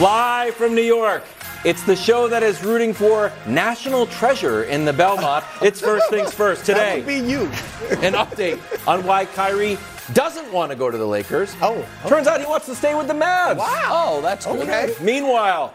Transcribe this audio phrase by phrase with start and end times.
[0.00, 1.22] Live from New York.
[1.62, 5.44] It's the show that is rooting for national treasure in the Belmont.
[5.62, 7.02] It's first things first today.
[7.02, 7.42] Be you.
[8.00, 9.76] An update on why Kyrie
[10.14, 11.54] doesn't want to go to the Lakers.
[11.60, 13.58] Oh, Turns out he wants to stay with the Mavs.
[13.58, 13.88] Wow.
[13.90, 14.60] Oh, that's good.
[14.62, 14.94] Okay.
[15.02, 15.74] Meanwhile,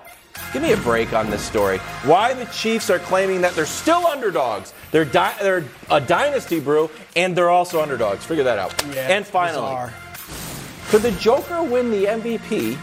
[0.51, 1.77] give me a break on this story.
[2.03, 4.73] Why the Chiefs are claiming that they're still underdogs.
[4.89, 8.25] They're di- they're a dynasty brew, and they're also underdogs.
[8.25, 8.73] Figure that out.
[8.91, 9.93] Yeah, and finally, bizarre.
[10.87, 12.75] could the Joker win the MVP?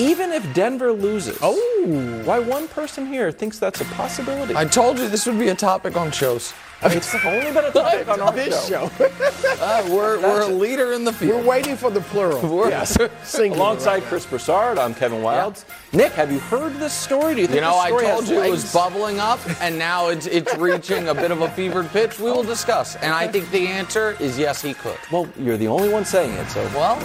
[0.00, 1.38] Even if Denver loses.
[1.42, 2.22] Oh.
[2.24, 4.56] Why one person here thinks that's a possibility?
[4.56, 6.54] I told you this would be a topic on shows.
[6.82, 8.88] It's only been a topic on our this show.
[8.98, 9.10] show.
[9.60, 11.32] Uh, we're, we're a leader in the field.
[11.44, 12.40] We're waiting for the plural.
[12.40, 12.96] We're- yes.
[13.24, 13.56] Singular.
[13.62, 15.64] Alongside Chris Broussard, I'm Kevin Wildes.
[15.92, 17.34] Nick, have you heard this story?
[17.34, 19.78] Do you think You know, this I told has you it was bubbling up, and
[19.78, 22.18] now it's it's reaching a bit of a fevered pitch.
[22.18, 24.96] We will discuss, and I think the answer is yes, he could.
[25.12, 26.62] Well, you're the only one saying it, so.
[26.74, 26.96] Well,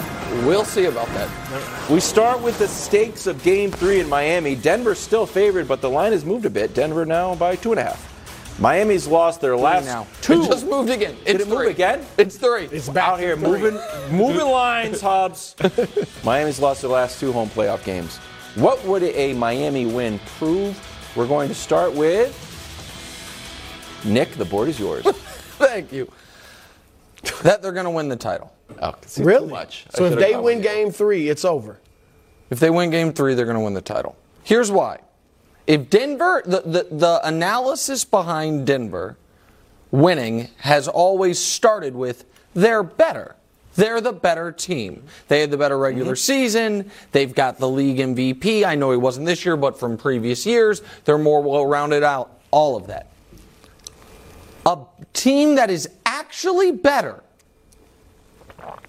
[0.48, 1.90] we'll see about that.
[1.90, 4.56] We start with the stakes of Game Three in Miami.
[4.56, 6.74] Denver's still favored, but the line has moved a bit.
[6.74, 8.15] Denver now by two and a half.
[8.58, 10.08] Miami's lost their last now.
[10.22, 10.42] two.
[10.44, 11.16] It just moved again.
[11.26, 12.06] It's Did it move again?
[12.18, 12.66] It's three.
[12.66, 13.48] It's back out here three.
[13.50, 13.80] moving,
[14.12, 15.56] moving lines, Hobbs.
[16.24, 18.18] Miami's lost their last two home playoff games.
[18.56, 20.80] What would a Miami win prove?
[21.16, 22.32] We're going to start with
[24.06, 24.32] Nick.
[24.32, 25.04] The board is yours.
[25.58, 26.10] Thank you.
[27.44, 28.54] That they're going to win the title.
[28.82, 29.48] Oh, Really?
[29.48, 29.86] Much.
[29.90, 31.80] So if they win game three, it's over.
[32.50, 34.16] If they win game three, they're going to win the title.
[34.44, 35.00] Here's why.
[35.68, 39.18] If Denver, the, the, the analysis behind Denver
[39.92, 43.36] winning has always started with they're better.
[43.76, 45.04] They're the better team.
[45.28, 46.18] They had the better regular mm-hmm.
[46.18, 46.92] season.
[47.12, 48.64] They've got the league MVP.
[48.64, 52.32] I know he wasn't this year, but from previous years, they're more well rounded out.
[52.52, 53.08] All of that.
[54.66, 54.80] A
[55.12, 57.22] team that is actually better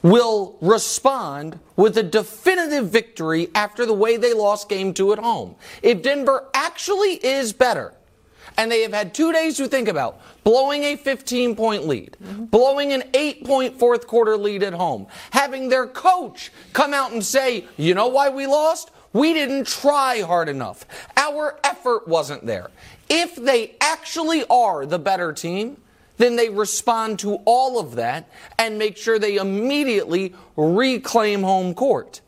[0.03, 5.57] will respond with a definitive victory after the way they lost game two at home.
[5.83, 7.95] If Denver actually is better,
[8.57, 12.45] and they have had two days to think about blowing a 15 point lead, mm-hmm.
[12.47, 17.25] blowing an eight point fourth quarter lead at home, having their coach come out and
[17.25, 18.91] say, you know why we lost?
[19.13, 20.85] We didn't try hard enough.
[21.17, 22.71] Our effort wasn't there.
[23.09, 25.79] If they actually are the better team,
[26.17, 28.29] then they respond to all of that
[28.59, 32.21] and make sure they immediately reclaim home court.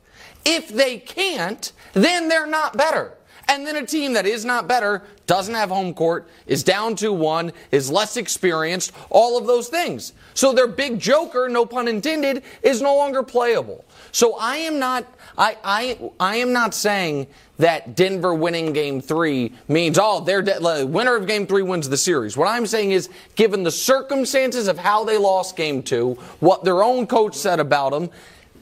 [0.44, 3.14] If they can't, then they're not better.
[3.48, 7.12] And then a team that is not better, doesn't have home court, is down 2
[7.12, 10.12] 1, is less experienced, all of those things.
[10.34, 13.86] So their big joker, no pun intended, is no longer playable.
[14.12, 17.26] So I am not, I, I, I am not saying
[17.58, 21.96] that Denver winning game three means, oh, they're de- winner of game three wins the
[21.96, 22.36] series.
[22.36, 26.82] What I'm saying is, given the circumstances of how they lost game two, what their
[26.82, 28.10] own coach said about them,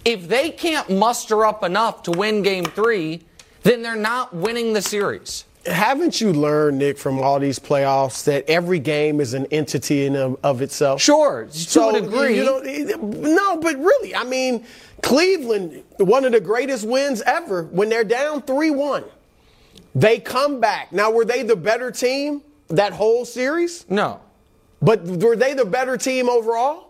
[0.05, 3.23] if they can't muster up enough to win game three,
[3.63, 5.45] then they're not winning the series.
[5.67, 10.15] Haven't you learned, Nick, from all these playoffs that every game is an entity in
[10.15, 11.03] of, of itself?
[11.03, 12.37] Sure, So, to a degree.
[12.37, 14.65] You know, no, but really, I mean,
[15.07, 19.05] Cleveland, one of the greatest wins ever, when they're down 3 1,
[19.95, 20.91] they come back.
[20.93, 23.87] Now, were they the better team that whole series?
[23.89, 24.21] no.
[24.83, 26.86] But were they the better team overall?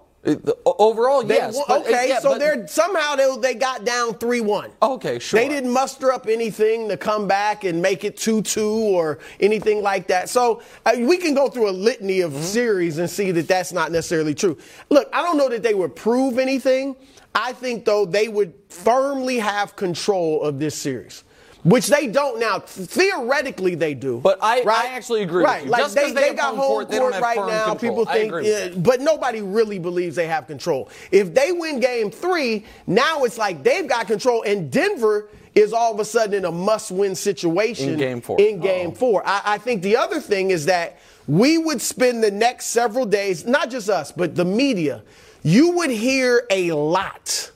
[0.65, 1.59] Overall, They yes.
[1.71, 4.71] okay, yeah, so but- they're somehow they, they got down 3 1.
[4.83, 5.39] Okay, sure.
[5.41, 9.83] They didn't muster up anything to come back and make it 2 2 or anything
[9.83, 10.29] like that.
[10.29, 12.37] So uh, we can go through a litany Mm-hmm.
[12.37, 14.57] of series and see that that's not necessarily true.
[14.91, 16.97] Look, I don't know that they would prove anything.
[17.35, 21.22] I think, though, they would firmly have control of this series.
[21.66, 22.60] Which they don't now.
[22.60, 24.21] Theoretically, they do.
[24.22, 24.84] But I- right?
[24.84, 25.71] I actually agree with Right, you.
[25.71, 27.74] like Just they, they they got home court, court, they don't have right now.
[27.74, 27.91] control.
[27.91, 30.89] People think, with uh, but nobody really believes they have control.
[31.10, 35.92] If they win game three, now it's like they've got control, and Denver is all
[35.92, 38.41] of a sudden in a must win situation In game four.
[38.41, 39.27] In game four.
[39.27, 43.45] I, I think the other thing is that we would spend the next several days,
[43.45, 45.03] not just us, but the media,
[45.42, 47.51] you would hear a lot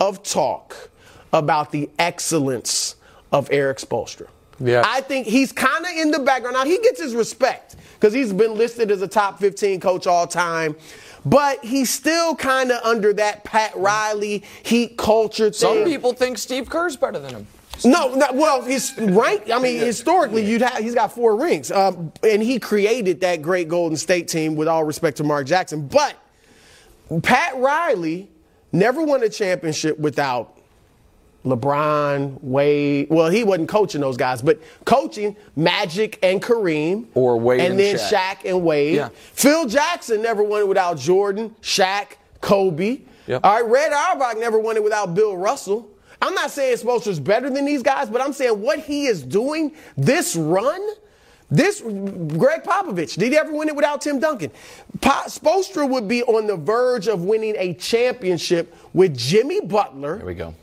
[0.00, 0.90] of talk
[1.32, 2.96] about the excellence
[3.34, 4.28] of Erik Spoelstra.
[4.60, 4.84] Yeah.
[4.86, 6.54] I think he's kind of in the background.
[6.54, 10.26] Now, he gets his respect because he's been listed as a top 15 coach all
[10.26, 10.76] time.
[11.26, 15.54] But he's still kind of under that Pat Riley heat culture thing.
[15.54, 17.46] Some people think Steve Kerr's better than him.
[17.84, 19.50] No, no, well, he's rank.
[19.50, 23.68] I mean, historically, you'd have, he's got four rings, um, and he created that great
[23.68, 24.54] Golden State team.
[24.54, 26.14] With all respect to Mark Jackson, but
[27.22, 28.30] Pat Riley
[28.70, 30.53] never won a championship without
[31.44, 33.08] LeBron, Wade.
[33.10, 37.78] Well, he wasn't coaching those guys, but coaching Magic and Kareem, Or Wade and, and
[37.80, 38.38] then Shaq.
[38.38, 38.94] Shaq and Wade.
[38.96, 39.08] Yeah.
[39.32, 43.00] Phil Jackson never won it without Jordan, Shaq, Kobe.
[43.26, 43.40] Yep.
[43.44, 45.90] All right, Red Auerbach never won it without Bill Russell.
[46.22, 49.74] I'm not saying Spoelstra's better than these guys, but I'm saying what he is doing,
[49.96, 50.80] this run,
[51.50, 54.50] this Gregg Popovich, did he ever win it without Tim Duncan?
[55.02, 60.16] Po- Spoelstra would be on the verge of winning a championship with Jimmy Butler.
[60.16, 60.54] Here we go.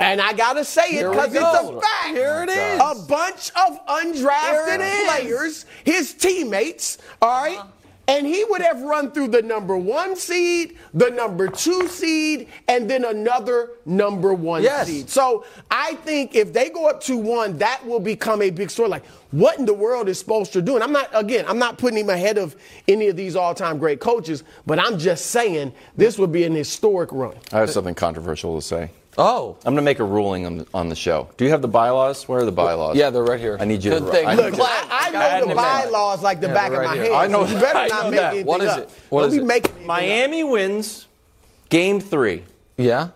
[0.00, 2.08] And I gotta say it because it's a fact.
[2.08, 2.80] Here it is.
[2.80, 5.08] A bunch of undrafted Here it is.
[5.08, 7.58] players, his teammates, all right?
[7.58, 7.68] Uh-huh.
[8.06, 12.90] And he would have run through the number one seed, the number two seed, and
[12.90, 14.88] then another number one Yes.
[14.88, 15.08] seed.
[15.08, 18.90] So I think if they go up to 1, that will become a big story.
[18.90, 20.82] Like, what in the world is Spoelstra doing?
[20.82, 22.56] I'm not, again, I'm not putting him ahead of
[22.88, 26.54] any of these all time great coaches, but I'm just saying this would be an
[26.54, 27.32] historic run.
[27.54, 28.90] I have something controversial to say.
[29.16, 29.56] Oh.
[29.64, 31.28] I'm going to make a ruling on the, on the show.
[31.36, 32.26] Do you have the bylaws?
[32.28, 32.96] Where are the bylaws?
[32.96, 33.56] Yeah, they're right here.
[33.60, 34.10] I need you Good to.
[34.10, 34.26] thing.
[34.26, 36.88] I, Look, glad- I, I I know the bylaws like the Yeah, back they're of
[36.88, 37.04] my here.
[37.04, 37.12] head.
[37.12, 37.78] I know so you better.
[37.78, 38.28] I not know make that.
[38.32, 38.90] anything What is it?
[39.10, 39.46] What Don't is be it?
[39.46, 39.96] making anything up.
[39.98, 41.06] Miami wins
[41.68, 42.42] game three.
[42.76, 43.08] Yeah.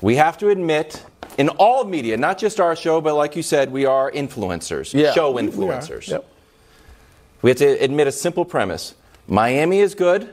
[0.00, 1.02] We have to admit,
[1.38, 5.12] in all media, not just our show, but like you said, we are influencers, Yeah.
[5.12, 5.44] show We are.
[5.50, 6.08] influencers.
[6.08, 6.28] Yep.
[7.42, 8.94] We have to admit a simple premise
[9.26, 10.32] Miami is good,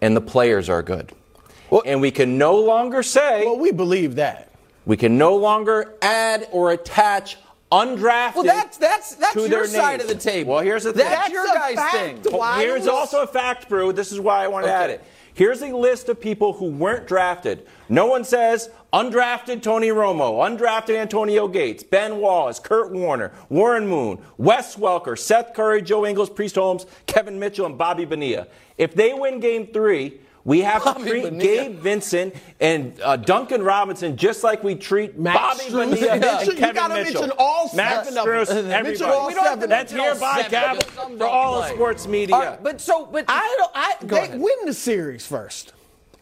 [0.00, 1.12] and the players are good.
[1.80, 4.52] And we can no longer say, Well, we believe that.
[4.84, 7.38] we can no longer add or attach
[7.70, 8.34] undrafted.
[8.34, 10.10] Well, that's that's that's to your their side names.
[10.10, 10.54] of the table.
[10.54, 11.04] Well, here's the thing.
[11.04, 12.24] That's, That's your a guy's fact.
[12.24, 12.38] thing.
[12.38, 13.92] Well, Here's don't- also a fact, Brew.
[13.92, 15.02] This is why I want to add it.
[15.34, 17.66] Here's a list of people who weren't drafted.
[17.88, 24.18] No one says undrafted Tony Romo, undrafted Antonio Gates, Ben Wallace, Kurt Warner, Warren Moon,
[24.36, 28.46] Wes Welker, Seth Curry, Joe Ingles, Priest Holmes, Kevin Mitchell, and Bobby Bonilla.
[28.76, 31.40] If they win game three, we have Bobby to treat Bonilla.
[31.44, 35.90] Gabe Vincent and uh, Duncan Robinson just like we treat Max Bobby Strus.
[35.90, 36.38] Bonilla Yeah.
[36.40, 37.20] and You Kevin gotta Mitchell.
[37.20, 38.68] mention all Max seven of them.
[38.68, 39.04] Mention everybody.
[39.12, 39.70] all We don't have to seven.
[39.70, 42.34] That's mention all hereby, seven, Cap, because some for don't all of sports media.
[42.36, 43.70] All right, but so, but I don't.
[43.74, 44.40] I, they ahead.
[44.40, 45.72] win the series first.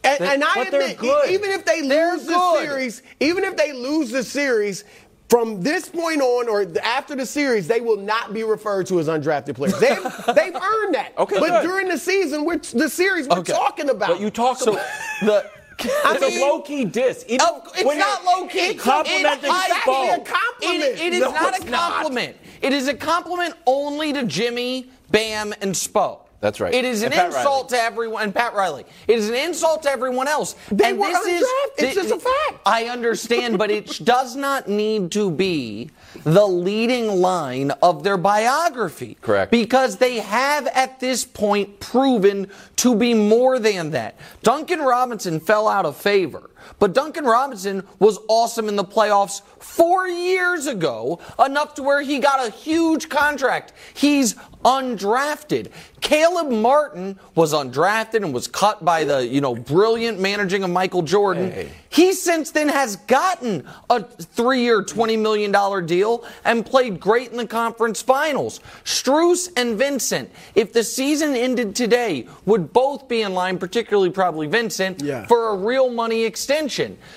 [0.03, 1.31] And, and I admit, good.
[1.31, 4.85] even if they lose the series, even if they lose the series,
[5.31, 9.07] from this point on or after the series, they will not be referred to as
[9.09, 9.79] undrafted players.
[9.79, 9.97] They've,
[10.35, 11.13] they've earned that.
[11.17, 11.63] Okay, but good.
[11.63, 13.53] during the season, we're, the series we're Okay.
[13.53, 14.09] talking about.
[14.09, 14.87] But you talk so about
[15.23, 15.51] the.
[16.05, 17.25] I it's mean- a low key diss.
[17.27, 18.75] Even Oh, it's not low key.
[18.75, 20.85] Complimenting It's exactly a compliment.
[20.85, 21.93] It- it is No, not a not.
[21.95, 22.37] compliment.
[22.61, 26.19] It is a compliment only to Jimmy, Bam, and Spo.
[26.41, 26.73] That's right.
[26.73, 28.23] It is an And Pat insult to everyone.
[28.23, 28.87] And Pat Riley.
[29.07, 30.57] It is an insult to everyone else.
[30.71, 31.85] They and were this is undrafted.
[31.85, 32.63] It's just a fact.
[32.65, 35.91] I understand, but it does not need to be
[36.25, 39.19] the leading line of their biography.
[39.21, 39.51] Correct.
[39.51, 44.17] Because they have at this point proven to be more than that.
[44.43, 46.50] Duncan Robinson fell out of favor.
[46.79, 52.19] But Duncan Robinson was awesome in the playoffs four years ago, enough to where he
[52.19, 53.73] got a huge contract.
[53.95, 54.35] He's
[54.65, 55.71] undrafted.
[56.01, 61.03] Caleb Martin was undrafted and was cut by the, you know, brilliant managing of Michael
[61.03, 61.51] Jordan.
[61.53, 61.71] Hey.
[61.91, 67.47] He since then has gotten a three-year, $20 million deal and played great in the
[67.47, 68.61] conference finals.
[68.85, 74.47] Strus and Vincent, if the season ended today, would both be in line, particularly probably
[74.47, 75.27] Vincent, Yeah.
[75.27, 76.50] for a real money extension.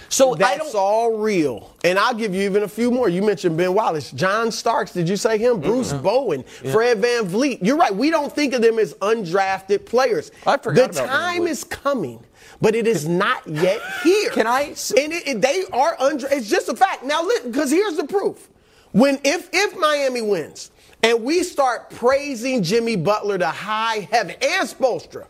[0.09, 1.75] So I That's all real.
[1.83, 3.09] And I'll give you even a few more.
[3.09, 5.59] You mentioned Ben Wallace, John Starks, did you say him?
[5.59, 6.03] Bruce mm-hmm.
[6.03, 7.59] Bowen, Fred VanVleet.
[7.61, 7.93] You're right.
[7.93, 10.31] We don't think of them as undrafted players.
[10.45, 12.23] I forgot The time is coming,
[12.61, 14.29] but it is not yet here.
[14.31, 14.75] Can I?
[14.97, 16.27] And it, it- they are under.
[16.29, 17.03] It's just a fact.
[17.03, 18.49] Now, look, because here's the proof.
[18.91, 20.71] When if if Miami wins
[21.03, 25.25] and we start praising Jimmy Butler to high heaven and Spoelstra.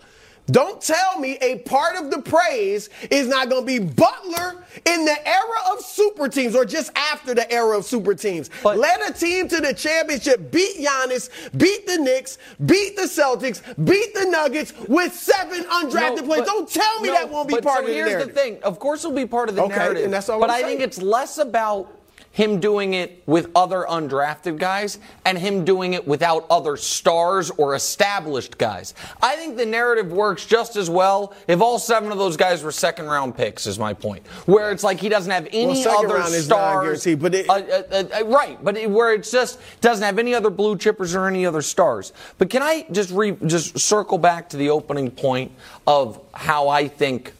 [0.47, 5.05] Don't tell me a part of the praise is not going to be Butler in
[5.05, 8.49] the era of super teams or just after the era of super teams.
[8.61, 13.61] But- Led a team to the championship, beat Giannis, beat the Knicks, beat the Celtics,
[13.85, 16.45] beat the Nuggets with seven undrafted No, players.
[16.45, 18.17] Don't tell me no, that won't be part so of the narrative.
[18.19, 18.59] here's the thing.
[18.63, 20.03] Of course, it'll be part of the Okay, narrative.
[20.03, 21.89] and that's all but I think it's less about
[22.33, 27.75] him doing it with other undrafted guys and him doing it without other stars or
[27.75, 28.95] established guys.
[29.21, 32.71] I think the narrative works just as well if all seven of those guys were
[32.71, 33.67] second round picks.
[33.67, 34.25] Is my point.
[34.47, 37.05] Where it's like he doesn't have any second other round is not stars.
[37.19, 40.49] but it- Uh, uh, uh, right, but it, where it's just doesn't have any other
[40.49, 42.13] blue chippers or any other stars.
[42.39, 45.51] But can I just re, just circle back to the opening point
[45.85, 47.31] of how I think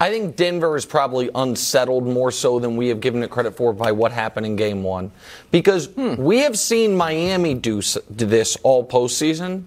[0.00, 3.72] I think Denver is probably unsettled more so than we have given it credit for
[3.72, 5.12] by what happened in game one.
[5.50, 6.16] Because hmm.
[6.16, 9.64] we have seen Miami do, do this all postseason,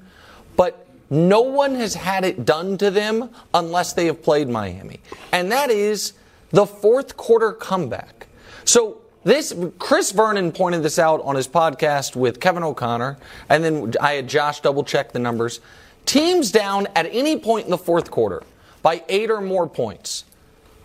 [0.57, 4.99] but no one has had it done to them unless they have played Miami.
[5.31, 6.13] And that is
[6.49, 8.27] the fourth quarter comeback.
[8.65, 13.17] So this Chris Vernon pointed this out on his podcast with Kevin O'Connor,
[13.49, 15.61] and then I had Josh double check the numbers.
[16.05, 18.43] Teams down at any point in the fourth quarter
[18.87, 20.23] by eight or more points.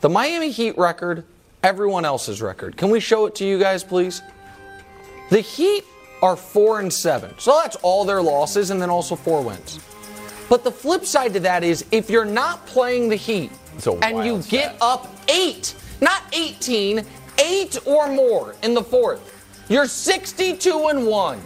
[0.01, 1.23] The Miami Heat record,
[1.63, 2.77] everyone else's record.
[2.77, 4.23] Can we show it to you guys, please?
[5.31, 5.85] The Heat
[6.21, 9.79] are four and seven, so that's all their losses, and then also four wins.
[10.49, 13.53] But the flip side to that is if you're not playing the Heat
[13.87, 17.07] and you wild get up eight, not 18,
[17.39, 19.23] eight or more in the fourth,
[19.69, 21.41] you're 62 and one.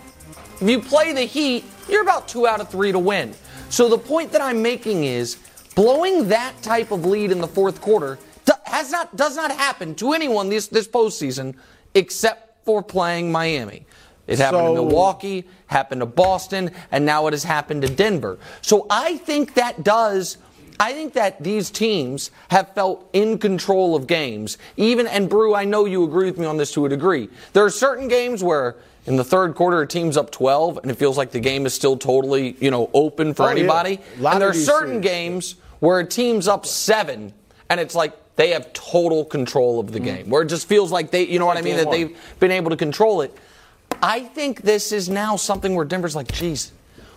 [0.59, 3.35] If you play the Heat, you're about two out of three to win.
[3.69, 5.37] So the point that I'm making is
[5.77, 8.19] blowing that type of lead in the fourth quarter
[8.65, 11.55] has not does not happen to anyone this this postseason
[11.95, 13.87] except for playing Miami.
[14.27, 18.39] It happened to Milwaukee, happened to Boston, and now it has happened to Denver.
[18.61, 20.39] So I think that does.
[20.79, 24.59] I think that these teams have felt in control of games.
[24.77, 27.31] Even and Brew, I know you agree with me on this to a degree.
[27.53, 30.95] There are certain games where in the third quarter a team's up 12 and it
[30.99, 34.01] feels like the game is still totally, you know, open for Oh, anybody.
[34.19, 35.55] Lot And there are certain games
[35.87, 37.33] where a team's up 7
[37.71, 40.17] and it's like they have total control of the mm-hmm.
[40.17, 40.31] game.
[40.31, 42.71] Where it just feels like they, you know what I mean, that they've been able
[42.71, 43.33] to control it.
[44.03, 46.73] I think this is now something where Denver's like, geez,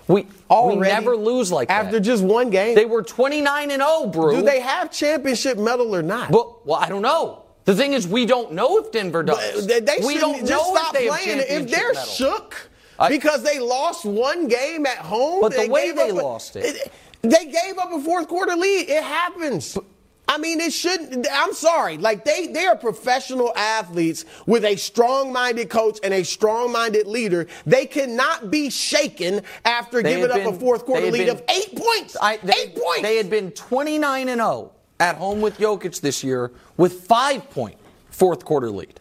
[0.08, 2.02] we, we never lose like After that.
[2.02, 2.76] just one game.
[2.76, 4.36] They were 29 and 0, Brew.
[4.36, 6.30] do they have championship medal or not?
[6.30, 7.46] Well, well, I don't know.
[7.66, 9.66] The thing is, we don't know if Denver does.
[9.66, 11.40] But they, we don't just know stop if they playing.
[11.40, 12.06] If they're medal.
[12.06, 12.70] shook
[13.08, 17.78] because they lost one game at home, But the way they lost it- they gave
[17.78, 18.90] up a fourth quarter lead.
[18.90, 19.78] It happens.
[20.28, 21.26] I mean, it shouldn't.
[21.32, 21.98] I'm sorry.
[21.98, 27.48] Like they, they are professional athletes with a strong-minded coach and a strong-minded leader.
[27.66, 31.76] They cannot be shaken after They giving up a fourth quarter lead been- of eight
[31.76, 32.16] points.
[32.22, 33.02] I- they, eight points.
[33.02, 37.78] They had been 29 and 0 at home with Jokic this year with five point
[38.12, 39.00] fourth quarter lead.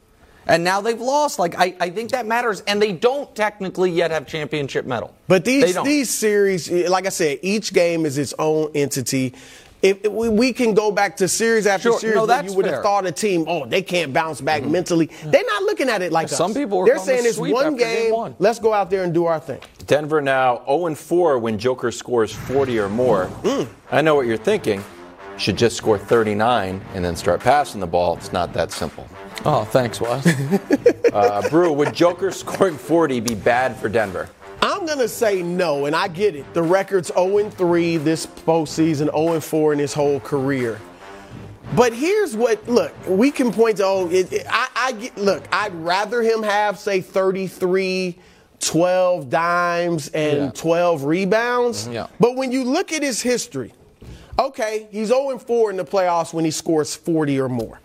[0.49, 1.39] And now they've lost.
[1.39, 2.63] Like I, I think that matters.
[2.67, 5.15] And they don't technically yet have championship medal.
[5.29, 9.35] But these these series, like I said, each game is its own entity.
[9.81, 12.01] If, if we, we can go back to series after Sure.
[12.01, 12.75] series No, where that's you would fair.
[12.75, 15.09] have thought a team, oh, they can't bounce back mentally.
[15.25, 16.57] They're not looking at it like Some us.
[16.57, 18.13] people are They're saying it's one game game.
[18.13, 18.35] one.
[18.41, 19.61] Let's go out there and do our thing.
[19.87, 23.27] Denver now 0 4 when Joker scores 40 or more.
[23.45, 23.69] Mm.
[23.93, 24.83] I know what you're thinking.
[25.37, 28.17] Should just score 39 and then start passing the ball.
[28.17, 29.07] It's not that simple.
[29.45, 30.27] Oh, thanks, Wes.
[31.09, 34.29] Uh, Brew, would Joker scoring 40 be bad for Denver?
[34.61, 36.53] I'm going to say no, and I get it.
[36.53, 40.79] The record's 0 3 this postseason, 0 4 in his whole career.
[41.75, 45.43] But here's what look, we can point to oh, it, it- I, I get look,
[45.51, 48.15] I'd rather him have, say, 33,
[48.61, 50.51] 12 dimes, and Yeah.
[50.55, 51.89] 12 rebounds.
[51.89, 52.09] Yeah.
[52.21, 53.73] But when you look at his history,
[54.39, 57.81] okay, he's 0 4 in the playoffs when he scores 40 or more.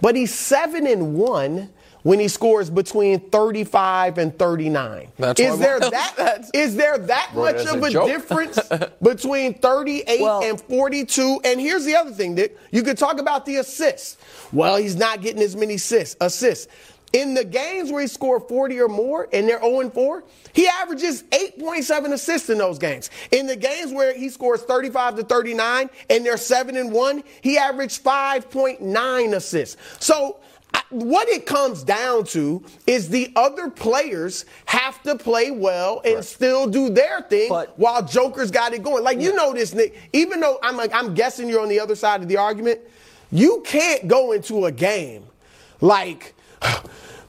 [0.00, 1.68] But he's 7 and 1
[2.02, 5.08] when he scores between 35 and 39.
[5.18, 8.06] That's is why- there That's- that is there that Bro, much of a a joke.
[8.08, 8.58] difference
[9.02, 11.40] between 38 Well- and 42?
[11.44, 12.56] And here's the other thing, Dick.
[12.70, 14.16] You could talk about the assists.
[14.52, 16.16] Well, he's not getting as many assists.
[16.22, 16.68] assists.
[17.12, 21.24] In the games where he scored 40 or more and they're 0 4, he averages
[21.24, 23.10] 8.7 assists in those games.
[23.32, 27.58] In the games where he scores 35 to 39 and they're 7 and 1, he
[27.58, 29.76] averaged 5.9 assists.
[29.98, 30.38] So
[30.90, 36.66] what it comes down to is the other players have to play well and still
[36.68, 39.02] do their thing But- while Joker's got it going.
[39.02, 39.96] Like you know this, Nick.
[40.12, 42.80] Even though I'm like I'm guessing you're on the other side of the argument,
[43.32, 45.24] you can't go into a game
[45.80, 46.34] like.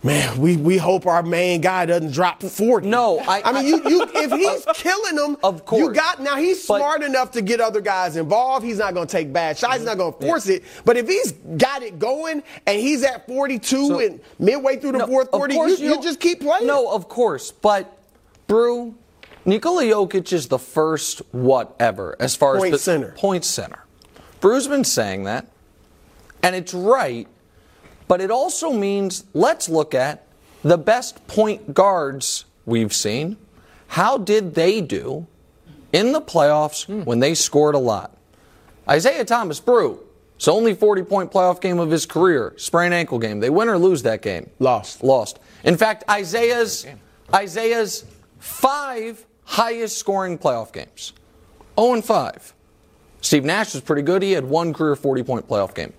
[0.03, 2.87] Man, we, we hope our main guy doesn't drop 40.
[2.87, 4.31] No, I- I mean, you, you if
[4.65, 5.79] he's killing them, Of course.
[5.79, 8.65] you got now he's But- smart enough to get other guys involved.
[8.65, 9.75] He's not going to take bad shots.
[9.75, 10.63] He's not going to force it.
[10.85, 14.97] But if he's got it going and he's at 42 So- and midway through the
[14.99, 16.65] No, fourth quarter, you, course you just keep playing.
[16.65, 17.51] No, of course.
[17.51, 17.95] But,
[18.47, 18.95] Brew,
[19.45, 23.11] Nikola Jokic is the first whatever as far Point as the center.
[23.11, 23.85] point center.
[24.39, 25.45] Brew's been saying that,
[26.41, 27.27] and it's right,
[28.11, 30.27] but it also means let's look at
[30.63, 33.37] the best point guards we've seen.
[33.87, 35.27] How did they do
[35.93, 37.03] in the playoffs Hmm.
[37.05, 38.17] when they scored a lot?
[38.93, 40.01] Isiah Thomas, Brew,
[40.35, 43.39] it's only 40 point playoff game of his career, sprained ankle game.
[43.39, 44.49] They win or lose that game?
[44.59, 45.05] Lost.
[45.05, 45.39] Lost.
[45.63, 46.85] In fact, Isiah's
[47.33, 48.03] Isiah's
[48.39, 51.13] five highest scoring playoff games.
[51.79, 52.53] 0 and 5.
[53.21, 54.21] Steve Nash is pretty good.
[54.21, 55.93] He had one career 40 point playoff game.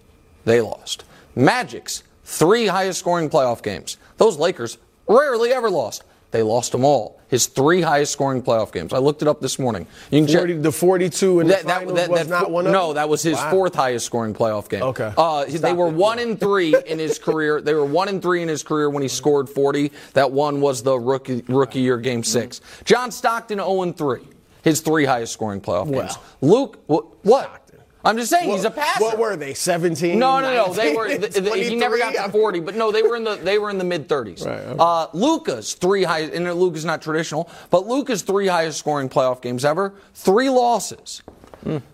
[0.45, 1.04] They lost.
[1.34, 3.96] Magic's three highest scoring playoff games.
[4.18, 6.04] Those Lakers rarely ever lost.
[6.30, 7.20] They lost them all.
[7.28, 8.92] His three highest scoring playoff games.
[8.94, 9.86] I looked it up this morning.
[10.10, 10.62] You can 40, check.
[10.62, 13.50] the 42 and that, the finals was not one of no, that was his Wow.
[13.50, 14.82] fourth highest scoring playoff game.
[14.82, 15.12] Okay.
[15.16, 15.94] Uh, they were it.
[15.94, 17.60] one in three in his career.
[17.60, 19.92] They were one in three in his career when he scored 40.
[20.14, 22.60] That one was the rookie rookie year game six.
[22.84, 24.26] John Stockton 0 and three.
[24.62, 26.16] His three highest scoring playoff games.
[26.40, 27.62] Luke, wh- what?
[28.04, 29.04] I'm just saying he's a What- passer.
[29.04, 29.54] What were they?
[29.54, 30.18] 17?
[30.18, 30.73] No, no, no.
[30.73, 31.06] They were.
[31.09, 32.25] th- th- he never got 23?
[32.26, 34.44] to 40, but no, they were in the they were in the mid 30s.
[34.44, 34.76] Right, okay.
[34.78, 39.64] uh, Luka's three high, and Luka's not traditional, but Luka's three highest scoring playoff games
[39.64, 41.23] ever, three losses.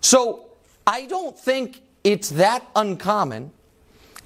[0.01, 0.45] So
[0.87, 3.51] I don't think it's that uncommon,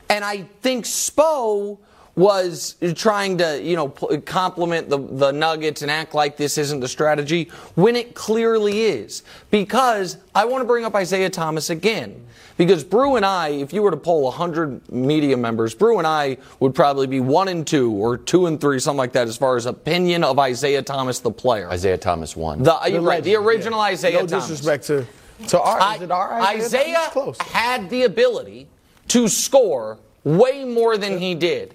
[0.09, 1.79] and I think Spo
[2.15, 6.87] was trying to, you know, compliment the, the Nuggets and act like this isn't the
[6.87, 9.23] strategy when it clearly is.
[9.49, 12.27] Because I want to bring up Isiah Thomas again.
[12.55, 16.37] Because Brew and I, if you were to poll 100 media members, Brew and I
[16.59, 19.55] would probably be one and two or two and three, something like that, as far
[19.57, 21.67] as opinion of Isiah Thomas, the player.
[21.73, 22.61] Isiah Thomas won.
[22.61, 23.93] The, you're right, the original yeah.
[23.93, 24.49] Isiah No Thomas.
[24.49, 25.07] disrespect to,
[25.47, 27.09] to our, I- is it our Isiah Thomas?
[27.11, 27.41] Close.
[27.41, 28.67] had the ability
[29.07, 31.73] to score way more than he did.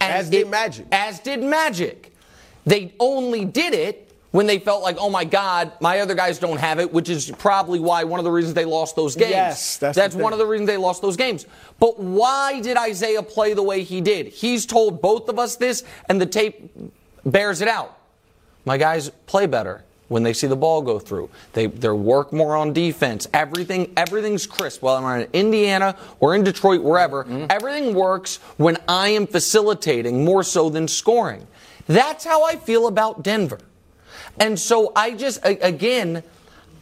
[0.00, 0.86] And As did Magic.
[0.92, 2.12] As did Magic.
[2.66, 6.58] They only did it when they felt like, oh my God, my other guys don't
[6.58, 9.30] have it, which is probably why one of the reasons they lost those games.
[9.30, 11.46] Yes, that's the one of the reasons they lost those games.
[11.80, 14.28] But why did Isiah play the way he did?
[14.28, 16.70] He's told both of us this, and the tape
[17.24, 17.98] bears it out.
[18.64, 21.30] My guys play better when they see the ball go through.
[21.52, 23.28] They they work more on defense.
[23.32, 24.82] Everything everything's crisp.
[24.82, 27.46] Whether I'm in Indiana or in Detroit, wherever, mm-hmm.
[27.48, 31.46] everything works when I am facilitating more so than scoring.
[31.86, 33.60] That's how I feel about Denver.
[34.38, 36.24] And so I just again,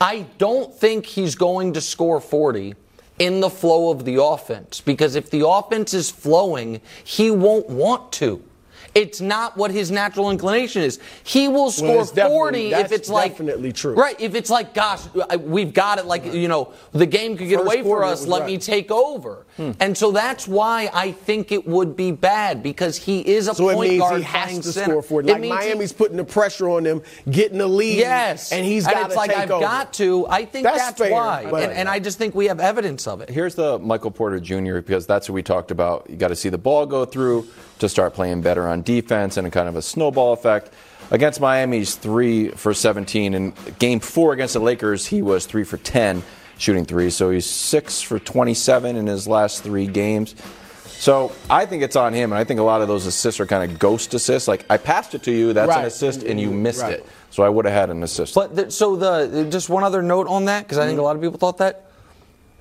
[0.00, 2.74] I don't think he's going to score 40
[3.18, 8.10] in the flow of the offense because if the offense is flowing, he won't want
[8.12, 8.42] to.
[8.94, 10.98] It's not what his natural inclination is.
[11.22, 13.94] He will score it's definitely- 40 if it's like definitely true.
[13.94, 15.02] Right, if it's like gosh,
[15.40, 18.40] we've got it like you know, the game could get First away for us, let
[18.40, 18.46] right.
[18.46, 19.46] me take over.
[19.56, 19.72] Hmm.
[19.80, 23.68] And so that's why I think it would be bad because he is a So
[23.70, 24.90] it point means guard he has to center.
[24.92, 25.28] score 40.
[25.28, 27.98] It Like means he- Miami's putting the pressure on them, getting the lead.
[27.98, 29.60] Yes, And he's got it's to like take I've over.
[29.64, 30.26] got to.
[30.28, 33.06] I think That's that's, fair, why, but- and, and I just think we have evidence
[33.06, 33.28] of it.
[33.28, 34.76] Here's the Michael Porter Jr.
[34.76, 36.08] because that's what we talked about.
[36.08, 37.46] You got to see the ball go through
[37.80, 40.70] to start playing better on defense and a kind of a snowball effect.
[41.10, 43.34] Against Miami, he's three for 17.
[43.34, 46.22] In game four against the Lakers, he was three for 10
[46.58, 47.08] shooting three.
[47.10, 50.34] So he's six for 27 in his last three games.
[50.86, 53.46] So I think it's on him, and I think a lot of those assists are
[53.46, 54.48] kind of ghost assists.
[54.48, 56.94] Like I passed it to you, that's an assist, and you missed Right.
[56.94, 57.06] it.
[57.30, 58.34] So I would have had an assist.
[58.34, 60.88] But the, so the just one other note on that because I Mm-hmm.
[60.90, 61.86] think a lot of people thought that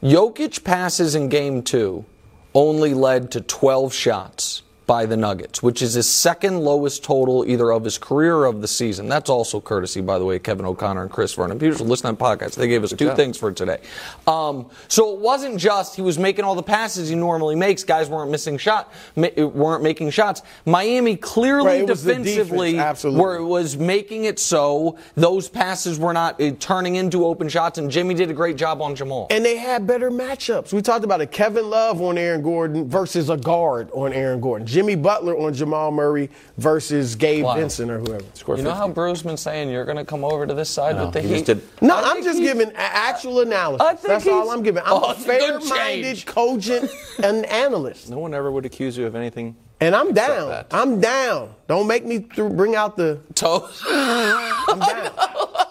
[0.03, 2.05] Jokic passes in game two
[2.53, 7.71] only led to 12 shots by the Nuggets, which is his second lowest total either
[7.71, 9.09] of his career or of the season.
[9.09, 11.59] That's also courtesy, by the way, Kevin O'Connor and Chris Vernon.
[11.59, 12.55] Should listen to podcasts.
[12.55, 13.79] They gave us two things for today.
[14.25, 17.83] Um, so it wasn't just he was making all the passes he normally makes.
[17.83, 20.41] Guys weren't missing shot, ma- weren't making shots.
[20.65, 23.21] Miami clearly Right, it defensively defense, absolutely.
[23.21, 27.91] were was making it so those passes were not uh, turning into open shots, and
[27.91, 29.27] Jimmy did a great job on Jamal.
[29.29, 30.71] And they had better matchups.
[30.71, 34.65] We talked about a Kevin Love on Aaron Gordon versus a guard on Aaron Gordon.
[34.77, 37.55] Jimmy Butler on Jamal Murray versus Gabe Wow.
[37.55, 38.23] Vincent or whoever.
[38.55, 41.13] you know how Bruce been saying you're going to come over to this side with
[41.13, 41.47] the he Heat?
[41.47, 43.81] just No, I I'm just giving actual analysis.
[43.87, 44.83] I think That's all I'm giving.
[44.85, 46.91] I'm Oh, a it's a good fair-minded, cogent
[47.23, 48.07] an analyst.
[48.11, 49.55] no one ever would accuse you of anything.
[49.79, 50.49] And I'm down.
[50.49, 50.67] that.
[50.69, 51.55] I'm down.
[51.67, 53.19] Don't make me th- bring out the.
[53.35, 55.11] To- I'm down.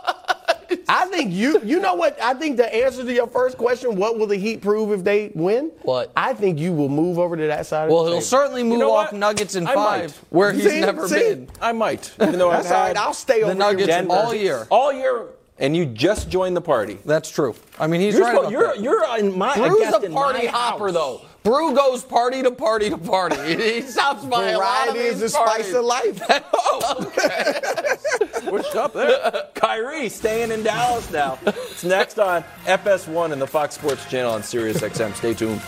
[0.89, 1.61] I think you.
[1.65, 2.21] You know what?
[2.23, 5.33] I think the answer to your first question, what will the Heat prove if they
[5.35, 5.73] win?
[5.83, 6.13] What?
[6.17, 7.89] I think you will move over to that side.
[7.91, 8.37] well, of the street.
[8.37, 8.51] Well he'll table.
[8.51, 9.19] certainly move know off what?
[9.19, 10.13] Nuggets in I five, might.
[10.31, 10.81] where he's See?
[10.81, 11.17] never See?
[11.17, 11.49] been.
[11.61, 12.97] I might, even though I've That's all right.
[12.97, 14.67] I'll stay over The here Nuggets with Denver all year.
[14.71, 15.27] all year,
[15.59, 16.99] and you just joined the party.
[17.05, 17.55] That's true.
[17.81, 19.11] I mean, he's You're, right supposed- about you're, that.
[19.13, 20.95] you're in my Brew's guest a in party my hopper, house.
[20.95, 21.23] though.
[21.47, 23.37] Brew goes party to party to party.
[23.57, 25.67] He stops by a lot of Variety is these the parties.
[25.67, 26.21] spice of life.
[26.69, 29.45] Oh, What's up there?
[29.55, 31.39] Kyrie staying in Dallas now.
[31.47, 35.15] It's next on FS1 and the Fox Sports Channel on Sirius XM.
[35.15, 35.63] Stay tuned.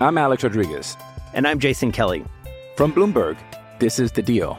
[0.00, 0.96] I'm Alex Rodriguez.
[1.34, 2.24] And I'm Jason Kelly.
[2.76, 3.36] From Bloomberg,
[3.78, 4.58] this is The Deal.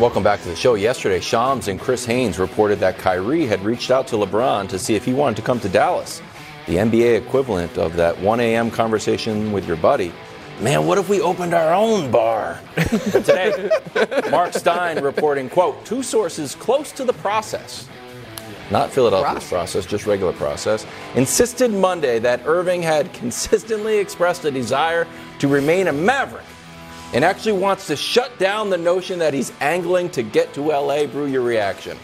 [0.00, 0.76] Welcome back to the show.
[0.76, 4.94] Yesterday, Shams and Chris Haynes reported that Kyrie had reached out to LeBron to see
[4.94, 6.22] if he wanted to come to Dallas.
[6.66, 8.70] The NBA equivalent of that 1 a.m.
[8.70, 10.10] conversation with your buddy.
[10.58, 12.58] Man, what if we opened our own bar?
[13.12, 13.68] Today,
[14.30, 17.86] Marc Stein reporting, quote, two sources close to the process,
[18.70, 25.06] not Philadelphia's process, just regular process, insisted Monday that Irving had consistently expressed a desire
[25.40, 26.46] to remain a Maverick
[27.12, 31.06] and actually wants to shut down the notion that he's angling to get to LA.
[31.06, 31.98] Brew your reaction.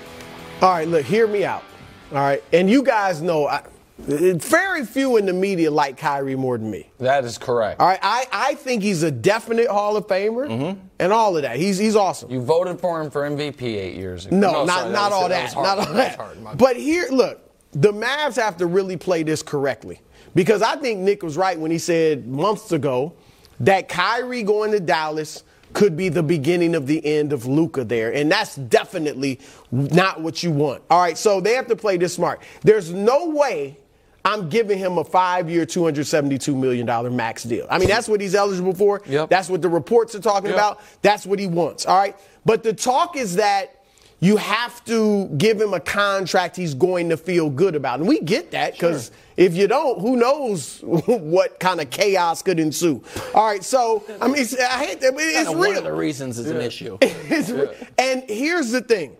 [0.62, 1.64] All right, look, hear me out.
[2.12, 3.62] All right, and you guys know, I,
[3.98, 6.90] very few in the media like Kyrie more than me.
[6.98, 7.80] That is correct.
[7.80, 10.80] All right, I, I think he's a definite Hall of Famer mm-hmm.
[10.98, 11.56] and all of that.
[11.56, 12.30] He's he's awesome.
[12.30, 14.36] You voted for him for MVP eight years ago.
[14.36, 15.54] No, not sorry, not all was that.
[15.54, 16.58] Not all That was that.
[16.58, 17.40] But here, look,
[17.72, 20.00] the Mavs have to really play this correctly
[20.34, 23.14] because I think Nick was right when he said months ago
[23.60, 25.42] that Kyrie going to Dallas
[25.72, 29.40] could be the beginning of the end of Luka there, and that's definitely
[29.70, 30.82] not what you want.
[30.88, 32.40] All right, so they have to play this smart.
[32.62, 33.76] There's no way.
[34.24, 37.66] I'm giving him a five-year, $272 million max deal.
[37.70, 39.00] I mean, that's what he's eligible for.
[39.06, 39.28] Yep.
[39.30, 40.56] That's what the reports are talking Yep.
[40.56, 40.80] about.
[41.02, 41.86] That's what he wants.
[41.86, 42.16] All right.
[42.44, 43.75] But the talk is that
[44.20, 48.00] you have to give him a contract he's going to feel good about.
[48.00, 52.58] And we get that because if you don't, who knows what kind of chaos could
[52.58, 53.02] ensue.
[53.34, 53.62] All right.
[53.62, 55.12] So, I mean, it's, I hate that.
[55.16, 55.58] It's real.
[55.58, 56.96] One of the reasons it's an issue.
[57.02, 59.16] Re- And here's the thing.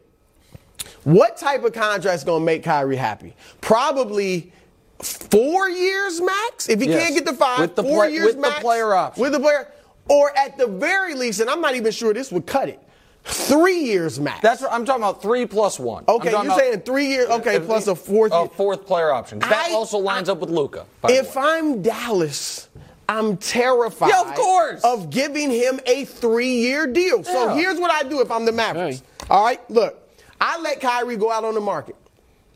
[1.04, 3.36] What type of contract's going to make Kyrie happy?
[3.60, 4.52] Probably
[5.00, 6.68] four years max.
[6.70, 7.02] If he Yes.
[7.02, 8.60] can't get the five, With the four play- years with the max.
[8.60, 9.20] player option.
[9.22, 9.68] With the player.
[10.08, 12.80] Or at the very least, and I'm not even sure this would cut it,
[13.26, 14.40] three years max.
[14.40, 15.20] That's what I'm talking about.
[15.20, 16.04] Three plus one.
[16.08, 17.28] Okay, you're about- saying three years.
[17.28, 18.32] Okay, If- plus a fourth.
[18.32, 19.40] A fourth player option.
[19.40, 20.86] That I- also lines I- up with Luka.
[21.08, 22.68] If I'm Dallas,
[23.08, 24.80] I'm terrified Yeah, of course.
[24.84, 27.22] of giving him a three-year deal.
[27.24, 29.02] So here's what I do if I'm the Mavericks.
[29.28, 29.98] All right, look,
[30.40, 31.96] I let Kyrie go out on the market.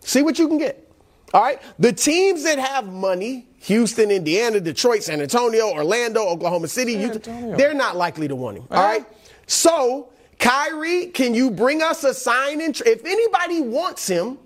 [0.01, 0.87] See what you can get.
[1.35, 6.95] All right, the teams that have money, Houston, Indiana, Detroit, San Antonio, Orlando, Oklahoma City,
[6.95, 8.65] Utah, they're not likely to want him.
[8.71, 9.05] All right,
[9.47, 10.09] so
[10.41, 12.91] Kyrie, can you bring us a sign and trade?
[12.91, 14.39] If anybody wants him,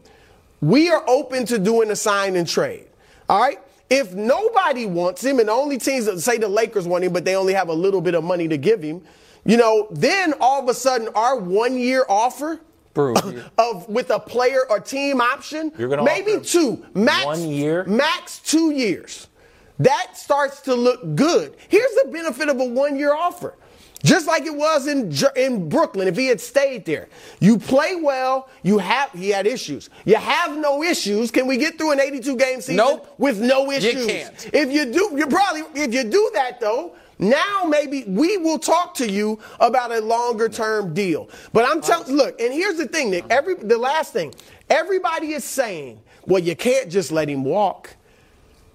[0.61, 2.87] we are open to doing a sign and trade.
[3.29, 3.59] All right.
[3.91, 7.25] If nobody wants him, and the only teams that say the Lakers want him, but
[7.25, 9.03] they only have a little bit of money to give him,
[9.45, 12.61] you know, then all of a sudden our one year offer
[12.97, 17.85] of with a player or team option, You're gonna maybe two, max one year?
[17.85, 19.27] max two years.
[19.81, 21.57] That starts to look good.
[21.69, 23.55] Here's the benefit of a one year offer.
[24.05, 27.09] Just like it was in in Brooklyn, if he had stayed there,
[27.41, 28.51] you play well.
[28.63, 29.89] You have he had issues.
[30.05, 31.31] You have no issues.
[31.31, 33.15] Can we get through an 82 game season Nope.
[33.17, 34.03] with no issues?
[34.03, 34.51] You can't.
[34.53, 38.93] If you do, you probably if you do that though, now maybe we will talk
[38.97, 41.31] to you about a longer term deal.
[41.55, 43.25] But I'm telling, look, and here's the thing, Nick.
[43.31, 44.35] Every the last thing,
[44.69, 47.97] everybody is saying, well, you can't just let him walk.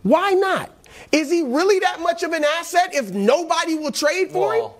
[0.01, 0.71] Why not?
[1.11, 4.71] Is he really that much of an asset if nobody will trade for him?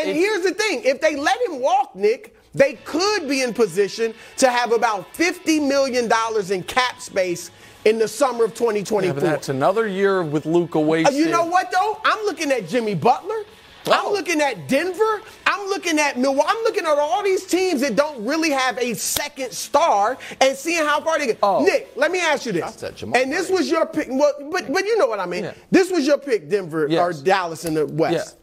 [0.00, 2.34] And it- here's the thing: if they let him walk, Nick.
[2.54, 6.10] They could be in position to have about $50 million
[6.50, 7.50] in cap space
[7.84, 9.02] in the summer of 2024.
[9.02, 11.14] Yeah, but that's another year with Luka Uh, wasted.
[11.14, 12.00] You know what though?
[12.04, 13.44] I'm looking at Jimmy Butler.
[13.86, 13.92] Oh.
[13.92, 15.20] I'm looking at Denver.
[15.46, 16.48] I'm looking at Milwaukee.
[16.50, 20.84] I'm looking at all these teams that don't really have a second star and seeing
[20.84, 21.38] how far they get.
[21.42, 21.62] Oh.
[21.62, 22.62] Nick, let me ask you this.
[22.62, 24.08] That's that Jamal and this was your pick.
[24.10, 25.44] Well, but but you know what I mean.
[25.44, 25.52] Yeah.
[25.70, 28.36] This was your pick, Denver or Dallas in the West.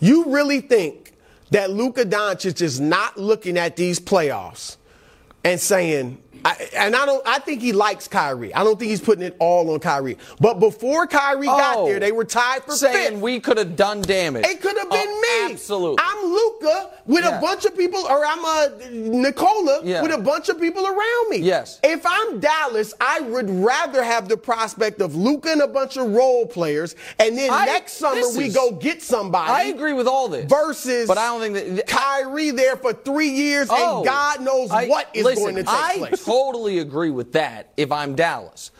[0.00, 1.12] You really think
[1.50, 4.76] that Luka Doncic is not looking at these playoffs
[5.44, 7.22] and saying, I, and I don't.
[7.26, 8.54] I think he likes Kyrie.
[8.54, 10.18] I don't think he's putting it all on Kyrie.
[10.40, 11.86] But before Kyrie got Oh.
[11.88, 13.20] there, they were tied for saying fifth.
[13.22, 14.44] we could have done damage.
[14.46, 15.52] It could have been Oh, me.
[15.52, 15.98] Absolutely.
[16.00, 17.38] I'm Luka with Yeah.
[17.38, 20.02] a bunch of people, or I'm uh, a Nikola Yeah.
[20.02, 21.38] with a bunch of people around me.
[21.38, 21.78] Yes.
[21.82, 26.10] If I'm Dallas, I would rather have the prospect of Luka and a bunch of
[26.12, 29.50] role players, and then I- next summer this we is- go get somebody.
[29.50, 30.46] I agree with all this.
[30.48, 34.70] Versus, but I don't think that Kyrie there for three years, Oh, and God knows
[34.70, 36.25] I- what is listen, going to take place.
[36.26, 38.70] Totally agree with that if I'm Dallas.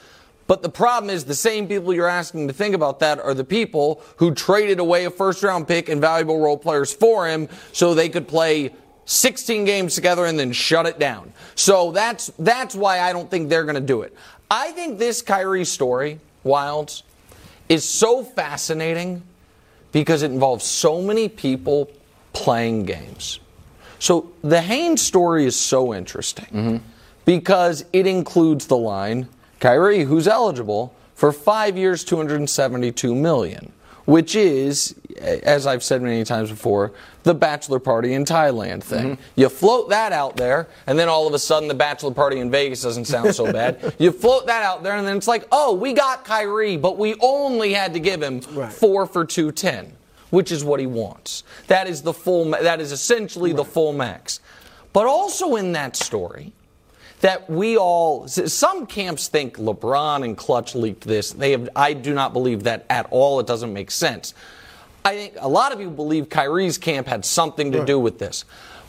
[0.46, 3.44] But the problem is the same people you're asking to think about that are the
[3.44, 7.94] people who traded away a first round pick and valuable role players for him so
[7.94, 8.72] they could play
[9.06, 11.32] 16 games together and then shut it down.
[11.54, 14.14] So that's that's why I don't think they're going to do it.
[14.50, 17.02] I think this Kyrie story, Wildes,
[17.68, 19.22] is so fascinating
[19.90, 21.90] because it involves so many people
[22.32, 23.40] playing games.
[23.98, 26.76] So the Haynes story is so interesting mm-hmm.
[27.27, 29.29] Because it includes the line
[29.61, 33.73] Kyrie, who's eligible for five years, 272 million,
[34.05, 39.17] which is, as I've said many times before, the bachelor party in Thailand thing.
[39.17, 39.23] Mm-hmm.
[39.41, 42.51] You float that out there, and then all of a sudden the bachelor party in
[42.51, 43.95] Vegas doesn't sound so bad.
[43.99, 47.15] You float that out there, and then it's like, oh, we got Kyrie, but we
[47.21, 48.73] only had to give him Right.
[48.73, 49.93] four for 210
[50.31, 51.45] which is what he wants.
[51.69, 52.51] That is the full.
[52.51, 54.41] That is essentially the full max.
[54.93, 56.53] But also in that story,
[57.20, 61.33] that we all some camps think LeBron and Klutch leaked this.
[61.33, 61.68] They have.
[61.74, 63.40] I do not believe that at all.
[63.40, 64.35] It doesn't make sense.
[65.05, 68.44] I think a lot of people believe Kyrie's camp had something to do with this.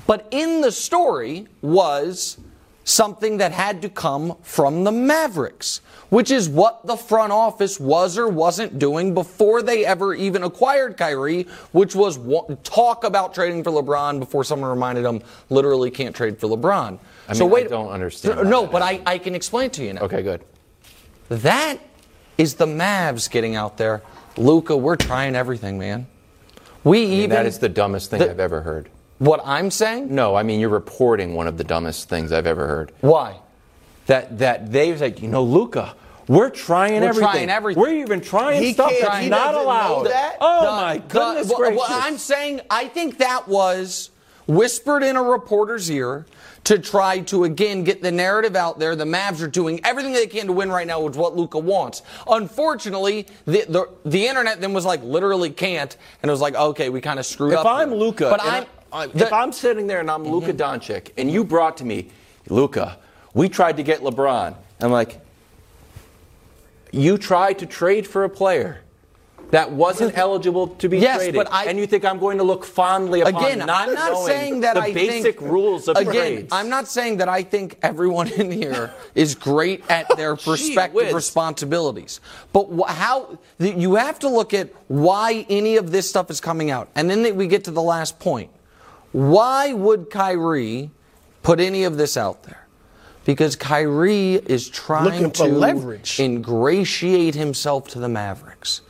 [0.07, 2.37] But in the story was
[2.85, 8.17] something that had to come from the Mavericks, which is what the front office was
[8.17, 12.17] or wasn't doing before they ever even acquired Kyrie, which was
[12.63, 16.97] talk about trading for LeBron before someone reminded them literally can't trade for LeBron.
[17.27, 18.71] I so mean, I wait, don't understand No, that.
[18.71, 20.01] but I, I can explain to you now.
[20.01, 20.43] Okay, good.
[21.29, 21.77] That
[22.37, 24.01] is the Mavs getting out there.
[24.37, 26.07] Luka, we're trying everything, man.
[26.83, 28.89] We I mean, even that is the dumbest thing the- I've ever heard.
[29.19, 30.13] what I'm saying.
[30.13, 32.91] No, I mean you're reporting one of the dumbest things I've ever heard.
[33.01, 33.39] Why?
[34.05, 35.95] That that they said, you know, Luka,
[36.29, 37.29] we're trying We're everything.
[37.31, 37.81] trying everything.
[37.81, 40.03] We're even trying He stuff that's he not allowed.
[40.07, 40.37] that?
[40.39, 41.77] Oh The- my the- goodness well, gracious!
[41.89, 44.11] well, I'm saying I think that was
[44.45, 46.25] whispered in a reporter's ear
[46.67, 48.93] to try to again get the narrative out there.
[48.93, 51.57] The Mavs are doing everything they can to win right now, which is what Luka
[51.57, 52.01] wants.
[52.29, 56.89] Unfortunately, the, the the internet then was like literally can't, and it was like okay,
[56.89, 57.65] we kind of screwed if up.
[57.65, 57.97] If I'm here.
[57.97, 60.33] Luka, but I'm I- the- if I'm sitting there and I'm mm-hmm.
[60.33, 62.09] Luka Doncic, and you brought to me,
[62.49, 62.97] Luka,
[63.33, 64.53] we tried to get LeBron.
[64.81, 65.21] I'm like,
[66.91, 68.81] you tried to trade for a player
[69.51, 72.43] that wasn't eligible to be Yes, traded, but I- and you think I'm going to
[72.43, 75.95] look fondly upon Again, not I'm not saying that the I basic think, rules of
[75.95, 76.49] again, trades.
[76.51, 81.13] I'm not saying that I think everyone in here is great at their Gee respective
[81.13, 82.19] responsibilities.
[82.51, 86.69] But wh- how you have to look at why any of this stuff is coming
[86.69, 88.49] out, and then we get to the last point.
[89.13, 90.91] Why would Kyrie
[91.41, 92.67] put any of this out there?
[93.23, 96.19] Because Kyrie is trying to leverage.
[96.19, 98.81] ingratiate himself to the Mavericks.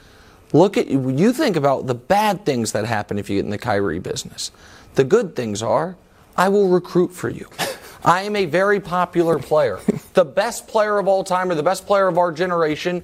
[0.53, 3.57] Look at you think about the bad things that happen if you get in the
[3.57, 4.51] Kyrie business.
[4.95, 5.97] The good things are,
[6.35, 7.47] I will recruit for you.
[8.05, 9.79] I am a very popular player.
[10.13, 13.03] The best player of all time or the best player of our generation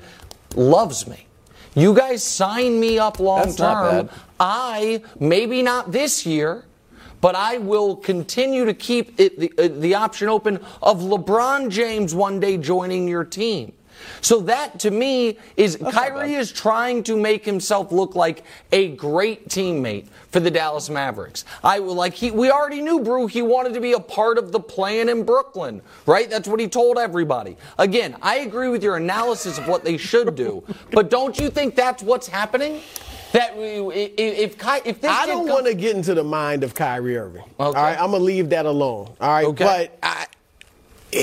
[0.56, 1.28] loves me.
[1.76, 4.10] You guys sign me up long That's term.
[4.40, 6.66] I maybe not this year,
[7.20, 12.14] but I will continue to keep it, the, uh, the option open of LeBron James
[12.14, 13.74] one day joining your team.
[14.22, 19.50] So that to me is Kyrie is trying to make himself look like a great
[19.50, 21.46] teammate for the Dallas Mavericks.
[21.64, 24.60] I like he we already knew Brew he wanted to be a part of the
[24.60, 26.30] plan in Brooklyn, right?
[26.30, 27.58] That's what he told everybody.
[27.78, 31.76] Again, I agree with your analysis of what they should do, but don't you think
[31.76, 32.82] that's what's happening?
[33.34, 33.64] That we,
[33.96, 37.18] if if, Ky- if this I don't want to get into the mind of Kyrie
[37.18, 37.44] Irving.
[37.60, 37.80] All Okay.
[37.82, 39.12] right, I'm gonna leave that alone.
[39.20, 39.64] All right, Okay.
[39.64, 40.28] but I,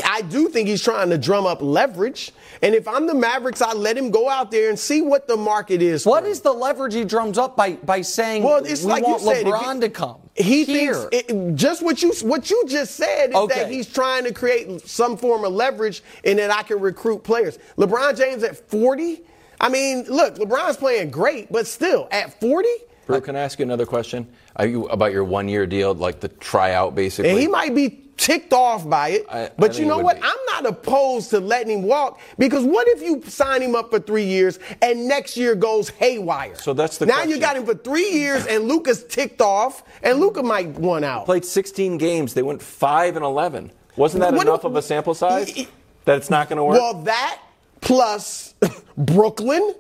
[0.05, 2.33] I do think he's trying to drum up leverage.
[2.63, 5.37] And if I'm the Mavericks, I let him go out there and see what the
[5.37, 6.05] market is.
[6.05, 6.37] What for him.
[6.43, 9.47] the leverage he drums up by by saying Well, it's we like want you said.
[9.47, 10.17] if LeBron he- to come?
[10.35, 10.95] He here.
[10.95, 13.55] thinks it, just what you what you just said is Okay.
[13.63, 17.59] that he's trying to create some form of leverage and that I can recruit players.
[17.79, 19.23] LeBron James at 40.
[19.61, 22.69] I mean, look, LeBron's playing great, but still at 40.
[23.07, 24.27] Brew, can I ask you another question?
[24.57, 27.31] Are you about your one-year deal, like the tryout, basically?
[27.31, 27.89] And he might be
[28.21, 29.27] ticked off by it.
[29.31, 30.17] I- I but think you know what?
[30.21, 30.23] be.
[30.27, 33.99] I'm not opposed to letting him walk because what if you sign him up for
[33.99, 36.55] three years and next year goes haywire?
[36.57, 37.31] So that's the now question.
[37.31, 41.25] you got him for three years and Luka's ticked off and Luka might want out.
[41.25, 42.35] played 16 games.
[42.35, 43.73] They went five and 11.
[43.97, 45.67] Wasn't that What enough if- of a sample size
[46.05, 46.79] that it's not going to work?
[46.79, 47.41] Well, that
[47.81, 48.55] plus
[48.99, 49.75] Brooklyn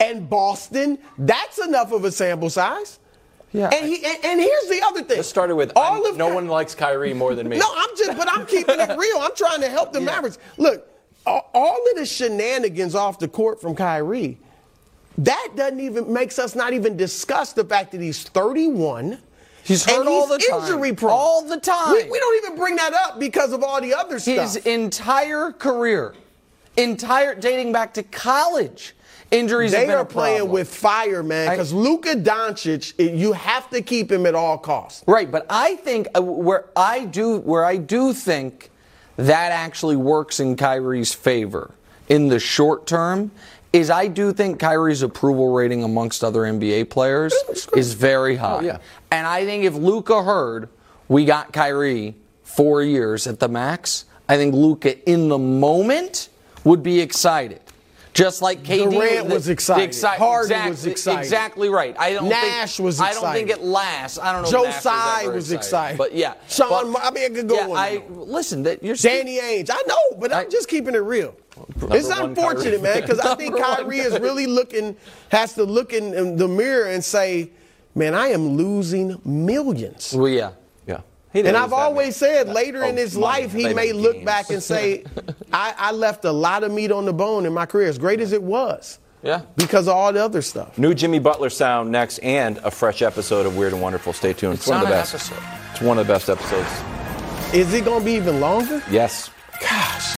[0.00, 2.98] and Boston, that's enough of a sample size.
[3.54, 3.70] Yeah.
[3.72, 5.16] And, he, and, and here's the other thing.
[5.18, 7.56] Let's start with all I'm- of no Ky- one likes Kyrie more than me.
[7.56, 9.18] No, I'm just, but I'm keeping it real.
[9.20, 10.38] I'm trying to help the Mavericks.
[10.58, 10.88] Look,
[11.24, 14.38] all, all of the shenanigans off the court from Kyrie,
[15.18, 19.18] that doesn't even makes us not even discuss the fact that he's 31.
[19.62, 20.60] He's and hurt all he's the time.
[20.62, 21.12] injury prone.
[21.12, 21.92] All the time.
[21.92, 24.34] We, we don't even bring that up because of all the other stuff.
[24.36, 26.14] His entire career,
[26.76, 28.94] entire dating back to college,
[29.34, 34.26] injuries They are playing with fire, man, because Luka Doncic, you have to keep him
[34.26, 35.04] at all costs.
[35.06, 38.70] Right, but I think uh, where I do where I do think
[39.16, 41.74] that actually works in Kyrie's favor
[42.08, 43.30] in the short term
[43.72, 47.34] is I do think Kyrie's approval rating amongst other NBA players
[47.74, 48.58] is very high.
[48.58, 48.78] Oh, yeah.
[49.10, 50.68] And I think if Luka heard
[51.08, 56.28] we got Kyrie four years at the max, I think Luka in the moment
[56.62, 57.60] would be excited.
[58.14, 59.90] Just like KD Durant was excited.
[59.90, 61.20] exci- Harden exactly, was excited.
[61.20, 61.96] Exactly right.
[61.98, 63.18] I don't Nash think, was excited.
[63.18, 64.18] I don't think it lasts.
[64.20, 64.50] I don't know.
[64.50, 65.98] Joe Tsai ever was excited.
[65.98, 68.62] But yeah, Sean, but- I mean, I could go yeah, on I listen.
[68.62, 69.68] That you're Danny Ainge.
[69.72, 71.36] I know, but I'm just keeping it real.
[71.90, 72.82] It's unfortunate, Kyrie.
[72.82, 74.96] man, because I think Kyrie is really looking,
[75.30, 77.50] has to look in, in the mirror and say,
[77.94, 80.14] man, I am losing millions.
[80.14, 80.52] Well, yeah.
[81.34, 81.42] Yeah.
[81.42, 82.32] He And I've always many.
[82.34, 85.04] said later Oh, in his life, he may meant look back and say,
[85.52, 88.20] I, I left a lot of meat on the bone in my career, as great
[88.20, 88.98] as it was.
[89.22, 89.40] Yeah.
[89.56, 90.76] Because of all the other stuff.
[90.78, 94.12] New Jimmy Butler sound next, and a fresh episode of Weird and Wonderful.
[94.12, 94.54] Stay tuned.
[94.54, 95.14] It's, It's one of the best.
[95.14, 95.38] episode.
[95.72, 97.54] It's one of the best episodes.
[97.54, 98.82] Is it going to be even longer?
[98.90, 99.30] Yes.
[99.60, 100.14] Gosh.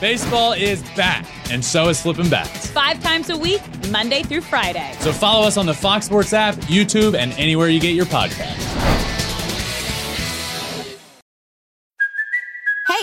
[0.00, 2.70] Baseball is back, and so is flipping bats.
[2.70, 4.94] Five times a week, Monday through Friday.
[5.00, 8.97] So follow us on the Fox Sports app, YouTube, and anywhere you get your podcasts.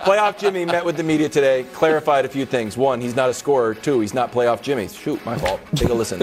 [0.00, 2.78] Playoff Jimmy met with the media today, clarified a few things.
[2.78, 3.74] One, he's not a scorer.
[3.74, 4.88] Two, he's not playoff Jimmy.
[4.88, 5.60] Shoot, my fault.
[5.74, 6.22] Take a listen.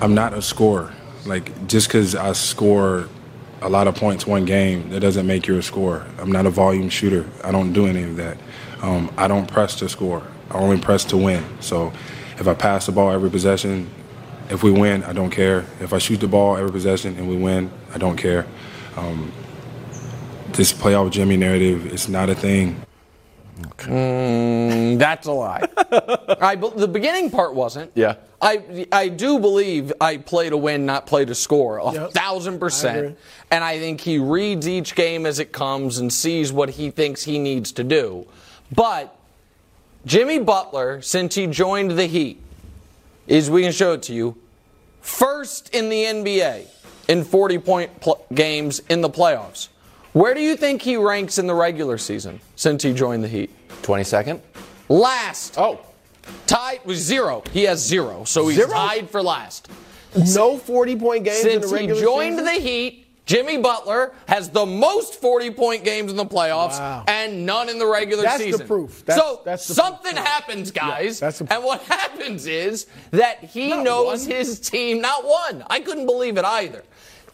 [0.00, 0.94] I'm not a scorer.
[1.26, 3.06] Like just because I score
[3.60, 6.06] a lot of points one game, that doesn't make you a scorer.
[6.18, 7.28] I'm not a volume shooter.
[7.44, 8.38] I don't do any of that.
[8.80, 10.26] Um, I don't press to score.
[10.50, 11.44] I only press to win.
[11.60, 11.92] So
[12.38, 13.90] if I pass the ball every possession,
[14.48, 15.66] if we win, I don't care.
[15.80, 18.46] If I shoot the ball every possession and we win, I don't care.
[18.96, 19.32] Um,
[20.60, 22.84] this playoff Jimmy narrative is not a thing.
[23.78, 25.66] Mm, that's a lie.
[26.38, 27.90] I, be- the beginning part wasn't.
[27.94, 28.16] Yeah.
[28.42, 32.10] I I do believe I play to win, not play to score, a Yep.
[32.12, 32.98] thousand percent.
[32.98, 33.14] agree.
[33.50, 37.22] And I think he reads each game as it comes and sees what he thinks
[37.24, 38.26] he needs to do.
[38.70, 39.16] But
[40.04, 42.38] Jimmy Butler, since he joined the Heat,
[43.26, 44.36] is we can show it to you,
[45.00, 46.66] first in the NBA
[47.08, 49.68] in 40 point pl- games in the playoffs.
[50.12, 53.50] Where do you think he ranks in the regular season since he joined the Heat?
[53.82, 54.40] 22nd?
[54.88, 55.54] Last.
[55.58, 55.80] Oh.
[56.46, 57.42] Tied with zero.
[57.52, 58.70] He has zero, so he's Zero?
[58.72, 59.68] tied for last.
[60.34, 62.44] No 40 point games in the Since he joined season?
[62.44, 67.04] the Heat, Jimmy Butler has the most 40 point games in the playoffs Wow.
[67.06, 68.50] and none in the regular season.
[68.50, 69.04] That's the proof.
[69.06, 70.26] That's- so that's the something proof.
[70.26, 71.20] happens, guys.
[71.20, 74.36] that's the and what happens is that he Not knows one.
[74.36, 75.64] his team, not one.
[75.70, 76.82] I couldn't believe it either.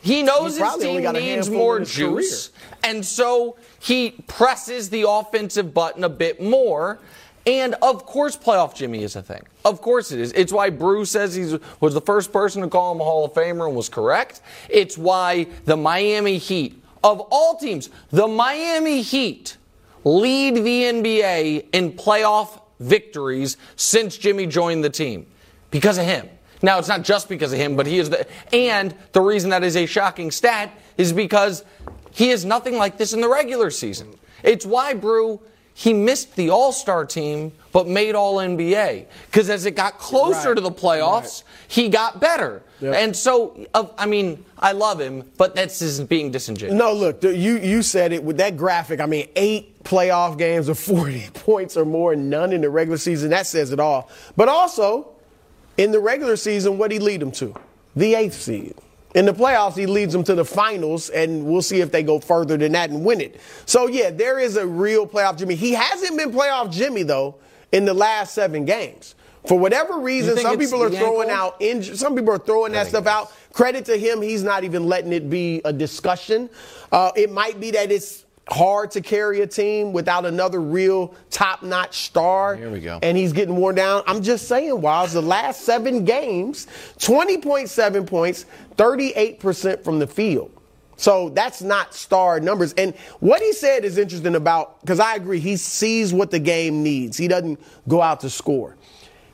[0.07, 2.51] He knows He his team needs more juice.
[2.85, 7.01] And so he presses the offensive button a bit more.
[7.45, 9.43] And of course, playoff Jimmy is a thing.
[9.65, 10.33] Of course it is.
[10.33, 13.33] It's why Bruce says he was the first person to call him a Hall of
[13.33, 14.43] Famer and was correct.
[14.69, 19.57] It's why the Miami Heat, of all teams, the Miami Heat
[20.05, 25.27] lead the NBA in playoff victories since Jimmy joined the team
[25.73, 26.29] because of him.
[26.63, 28.27] Now, it's not just because of him, but he is the.
[28.55, 31.65] And the reason that is a shocking stat is because
[32.13, 34.15] he is nothing like this in the regular season.
[34.43, 35.41] It's why, Brew,
[35.75, 39.07] he missed the All Star team, but made All NBA.
[39.27, 40.55] Because as it got closer Right.
[40.57, 42.63] to the playoffs, he got better.
[42.81, 42.95] Yep.
[42.95, 46.79] And so, uh, I mean, I love him, but that's just being disingenuous.
[46.79, 49.01] No, look, you you said it with that graphic.
[49.01, 53.31] I mean, eight playoff games of 40 points or more, none in the regular season.
[53.31, 54.11] That says it all.
[54.37, 55.09] But also,
[55.77, 57.55] in the regular season, what he lead them to?
[57.95, 58.75] The eighth seed.
[59.15, 62.21] In the playoffs, he leads them to the finals, and we'll see if they go
[62.21, 63.41] further than that and win it.
[63.65, 65.55] So, yeah, there is a real playoff Jimmy.
[65.55, 67.37] He hasn't been playoff Jimmy, though,
[67.73, 69.15] in the last seven games.
[69.47, 71.47] For whatever reason, think some people are throwing ankle?
[71.47, 73.33] out inj- some people are throwing that stuff out.
[73.53, 76.51] Credit to him, he's not even letting it be a discussion.
[76.93, 81.99] Uh, it might be that it's hard to carry a team without another real top-notch
[82.07, 82.55] star.
[82.55, 82.99] Here we go.
[83.03, 84.03] And he's getting worn down.
[84.07, 86.67] I'm just saying, Wildes, the last seven games,
[86.99, 90.53] 20.7 points, 38% from the field.
[90.97, 92.73] So that's not star numbers.
[92.75, 96.83] And what he said is interesting about, because I agree, he sees what the game
[96.83, 97.19] needs.
[97.19, 98.77] He doesn't go out to score.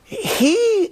[0.03, 0.91] He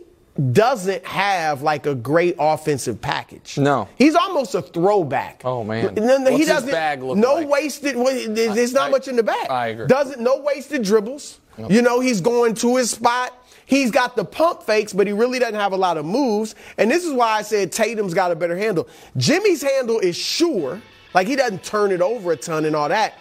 [0.53, 3.57] doesn't have like a great offensive package.
[3.57, 3.87] No.
[3.97, 5.41] He's almost a throwback.
[5.43, 5.93] Oh, man.
[5.95, 6.71] No, no, What's he his doesn't.
[6.71, 7.49] bag look no like?
[7.49, 7.95] wasted.
[8.35, 9.49] There's not I- much in the bag.
[9.49, 9.87] I agree.
[9.87, 11.39] Doesn't no wasted dribbles.
[11.69, 13.37] You know, he's going to his spot.
[13.67, 16.55] He's got the pump fakes, but he really doesn't have a lot of moves.
[16.77, 18.87] And this is why I said Tatum's got a better handle.
[19.15, 20.81] Jimmy's handle is sure,
[21.13, 23.13] like he doesn't turn it over a ton and all that.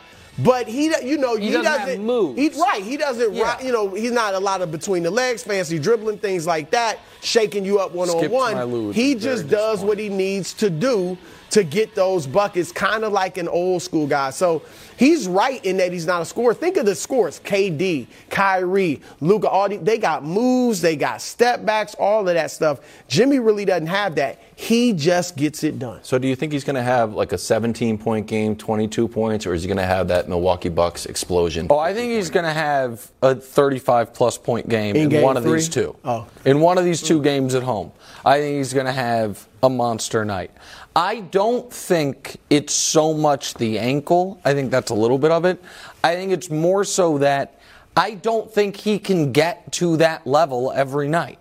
[0.42, 2.38] But he, you know, He he, doesn't doesn't moves.
[2.38, 3.34] He, right, he doesn't.
[3.34, 3.60] Yeah.
[3.60, 6.98] you know, he's not a lot of between the legs, fancy dribbling, things like that,
[7.22, 8.92] shaking you up one on Skipped my one.
[8.92, 11.18] He just does what he needs to do
[11.50, 14.30] to get those buckets, kind of like an old school guy.
[14.30, 14.62] So
[14.96, 16.54] he's right in that he's not a scorer.
[16.54, 19.48] Think of the scores: KD, Kyrie, Luka.
[19.48, 22.80] All the, they got moves, they got step backs, all of that stuff.
[23.08, 24.40] Jimmy really doesn't have that.
[24.60, 26.00] He just gets it done.
[26.02, 29.46] So do you think he's going to have like a 17 point game, 22 points,
[29.46, 31.68] or is he going to have that Milwaukee Bucks explosion?
[31.70, 35.22] Oh, I think he's going to have a 35 plus point game In in, game
[35.22, 35.54] one of three?
[35.54, 35.96] these two.
[36.04, 36.28] Oh.
[36.44, 37.90] In one of these two games at home.
[38.22, 40.50] I think he's going to have a monster night.
[40.94, 44.42] I don't think it's so much the ankle.
[44.44, 45.64] I think that's a little bit of it.
[46.04, 47.58] I think it's more so that
[47.96, 51.38] I don't think he can get to that level every night.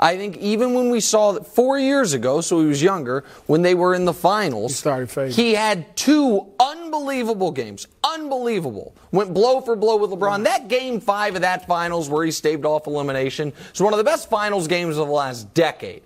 [0.00, 3.62] I think even when we saw that four years ago, so he was younger, when
[3.62, 5.32] they were in the finals, He started fading.
[5.34, 7.86] he had two unbelievable games.
[8.04, 8.94] Unbelievable.
[9.10, 10.40] Went blow for blow with LeBron.
[10.40, 10.44] Mm.
[10.44, 14.04] That game five of that finals where he staved off elimination is one of the
[14.04, 16.02] best finals games of the last decade.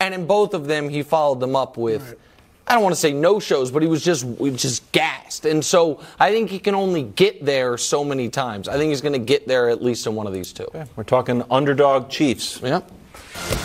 [0.00, 2.16] And in both of them, he followed them up with.
[2.66, 5.44] I don't want to say no shows, but he was just he just gassed.
[5.44, 8.68] And so I think he can only get there so many times.
[8.68, 10.66] I think he's going to get there at least in one of these two.
[10.96, 12.60] We're talking underdog Chiefs.
[12.62, 12.90] Yep.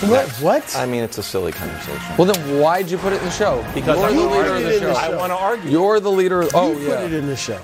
[0.05, 0.29] What?
[0.41, 0.75] What?
[0.75, 2.01] I mean, it's a silly conversation.
[2.17, 3.65] Well, then why'd you put it in the show?
[3.73, 4.93] Because you're I the wanna leader of argue the in the show.
[4.93, 4.99] show.
[4.99, 5.71] I want to argue.
[5.71, 6.41] You're the leader.
[6.41, 6.95] Of, oh, you yeah.
[6.95, 7.59] put it in the show.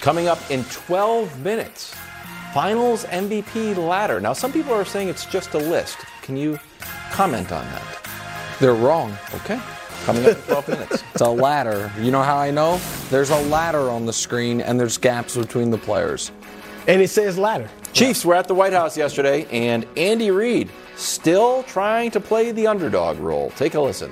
[0.00, 1.94] Coming up in 12 minutes,
[2.54, 4.20] finals MVP ladder.
[4.20, 5.98] Now, some people are saying it's just a list.
[6.22, 6.58] Can you
[7.10, 7.82] comment on that?
[8.60, 9.16] They're wrong.
[9.34, 9.60] Okay.
[10.04, 11.04] Coming up in 12 minutes.
[11.12, 11.92] It's a ladder.
[12.00, 12.80] You know how I know?
[13.10, 16.32] There's a ladder on the screen, and there's gaps between the players.
[16.86, 17.68] And it says ladder.
[17.92, 22.66] Chiefs were at the White House yesterday, and Andy Reid still trying to play the
[22.66, 23.50] underdog role.
[23.50, 24.10] Take a listen.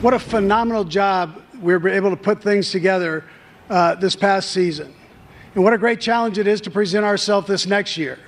[0.00, 3.24] What a phenomenal job we were able to put things together
[3.70, 4.94] uh, this past season.
[5.54, 8.18] And what a great challenge it is to present ourselves this next year.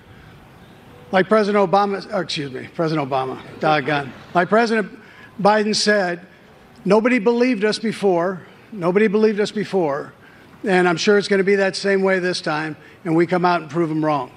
[1.12, 4.12] Like President Obama, uh, excuse me, President Obama, doggone.
[4.34, 4.98] Like President
[5.40, 6.26] Biden said,
[6.84, 8.42] nobody believed us before.
[8.72, 10.12] Nobody believed us before.
[10.64, 12.76] And I'm sure it's going to be that same way this time.
[13.04, 14.32] And we come out and prove them wrong.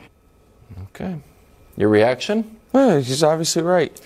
[0.84, 1.20] Okay.
[1.76, 2.58] Your reaction?
[2.74, 4.00] Yeah, he's obviously right.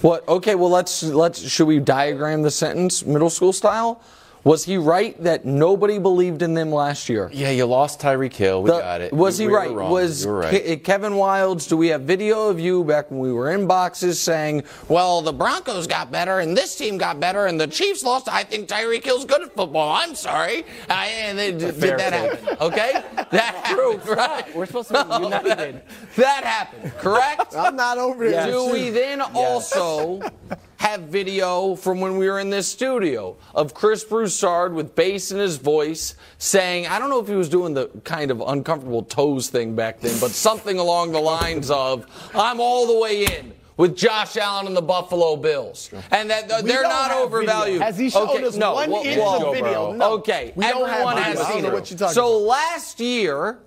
[0.00, 0.26] What?
[0.28, 4.00] Okay, well let's let's should we diagram the sentence middle school style?
[4.46, 7.28] Was he right that nobody believed in them last year?
[7.32, 8.62] Yeah, you lost Tyreek Hill.
[8.62, 9.12] We The- got it.
[9.12, 9.72] Was You- he we right?
[9.72, 10.80] Was You right.
[10.80, 11.68] Ke- Kevin Wildes?
[11.68, 15.32] Do we have video of you back when we were in boxes saying, "Well, the
[15.32, 18.28] Broncos got better and this team got better and the Chiefs lost"?
[18.30, 19.92] I think Tyreek Hill's good at football.
[19.92, 20.64] I'm sorry.
[20.88, 22.40] I, and they, did fair that take.
[22.40, 22.56] happen?
[22.60, 22.92] Okay,
[23.32, 24.08] that happened.
[24.08, 24.44] Right?
[24.56, 25.82] We're supposed to be united.
[26.14, 26.92] That happened.
[26.98, 27.52] Correct.
[27.56, 28.46] I'm not over there.
[28.46, 30.20] Do we then also
[30.86, 35.38] have video from when we were in this studio of Chris Broussard with bass in
[35.38, 39.48] his voice saying, I don't know if he was doing the kind of uncomfortable toes
[39.48, 43.52] thing back then, but something along the lines of, I'm all the way in.
[43.76, 47.74] With Josh Allen and the Buffalo Bills, and that uh, they're don't overvalued.
[47.74, 47.84] video.
[47.84, 49.92] Has he shown okay, us no, one well, inch well, of video?
[49.92, 50.12] No.
[50.14, 51.70] Okay, We everyone has seen it.
[51.70, 53.58] what you're talking so last year,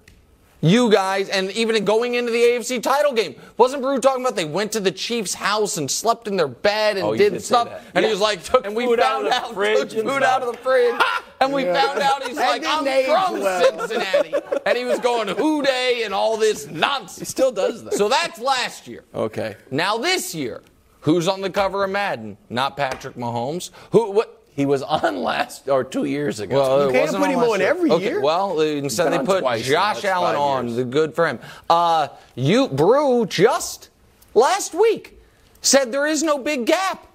[0.61, 4.43] you guys, and even going into the AFC title game, wasn't Brew talking about they
[4.45, 7.69] went to the Chiefs' house and slept in their bed and Oh, did, stuff?
[7.95, 8.09] And Yeah.
[8.09, 10.09] he was like, took And we food out found of the out, fridge took and
[10.09, 10.33] food stuff.
[10.33, 11.01] out of the fridge,
[11.39, 11.73] and we Yeah.
[11.85, 13.79] found out he's like, I'm from well.
[13.87, 14.33] Cincinnati,
[14.65, 17.19] and he was going Who Dey and all this nonsense.
[17.19, 17.93] He still does that.
[17.93, 19.05] So that's last year.
[19.15, 19.55] okay.
[19.71, 20.61] Now this year,
[21.01, 22.37] who's on the cover of Madden?
[22.49, 23.69] Not Patrick Mahomes.
[23.91, 24.11] Who?
[24.11, 24.38] What?
[24.55, 26.55] He was on last or two years ago.
[26.57, 27.69] Well, You can't put him last on year.
[27.69, 28.21] every okay, year.
[28.21, 30.75] Well, uh, instead they put Josh Allen on.
[30.75, 31.39] The good for him.
[31.69, 33.89] Uh, you, Brew, just
[34.33, 35.19] last week
[35.61, 37.05] said there is no big gap.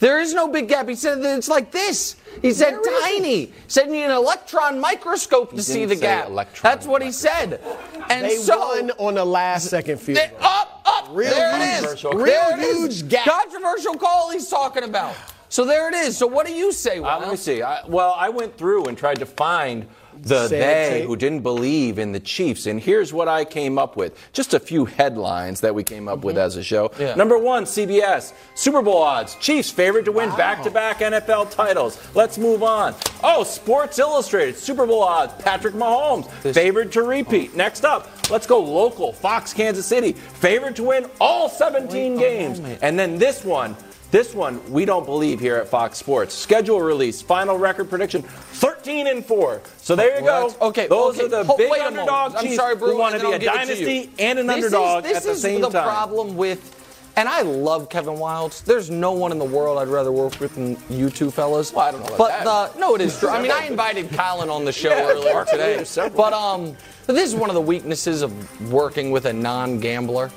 [0.00, 0.88] There is no big gap.
[0.88, 2.14] He said that it's like this.
[2.40, 3.46] He said There tiny.
[3.46, 6.30] He said you need an electron microscope to see the gap.
[6.62, 7.60] That's what he said.
[8.08, 10.18] And They so won on the last second field.
[10.18, 11.08] they- up, up.
[11.10, 11.70] Real there it is.
[11.80, 12.10] controversial.
[12.12, 13.00] There Real it is.
[13.00, 13.24] huge gap.
[13.26, 15.16] Controversial call he's talking about.
[15.48, 16.16] So there it is.
[16.16, 16.98] So what do you say?
[16.98, 17.62] Uh, let me see.
[17.62, 19.86] I, well, I went through and tried to find
[20.22, 21.06] the Sad they tape.
[21.06, 24.18] who didn't believe in the Chiefs, and here's what I came up with.
[24.32, 26.88] Just a few headlines that we came up with as a show.
[26.88, 27.02] Mm-hmm.
[27.02, 27.14] Yeah.
[27.14, 32.04] Number one, CBS Super Bowl odds: Chiefs favorite to win back-to-back NFL titles.
[32.16, 32.94] Let's move on.
[33.22, 37.54] Oh, Sports Illustrated Super Bowl odds: Patrick Mahomes favored to repeat.
[37.54, 39.12] Next up, let's go local.
[39.12, 43.76] Fox Kansas City favored to win all 17 games, and then this one.
[44.10, 46.34] This one we don't believe here at Fox Sports.
[46.34, 49.60] Schedule release, final record prediction, 13 and 4.
[49.78, 50.54] So there you go.
[50.62, 51.26] okay, those okay.
[51.26, 53.70] are the big wait underdog I'm sorry, Brew, who want to be a I'll give
[53.70, 54.00] it to you.
[54.06, 55.84] dynasty and an This underdog is, this at the is same the time.
[55.84, 58.64] problem with, and I love Kevin Wildes.
[58.64, 61.74] There's no one in the world I'd rather work with than you two fellas.
[61.74, 62.72] Well, I don't know But that.
[62.74, 63.28] the no, it is true.
[63.28, 65.84] I mean, I invited Colin on the show Yeah, earlier today.
[66.16, 66.74] But um,
[67.06, 70.30] but this is one of the weaknesses of working with a non-gambler.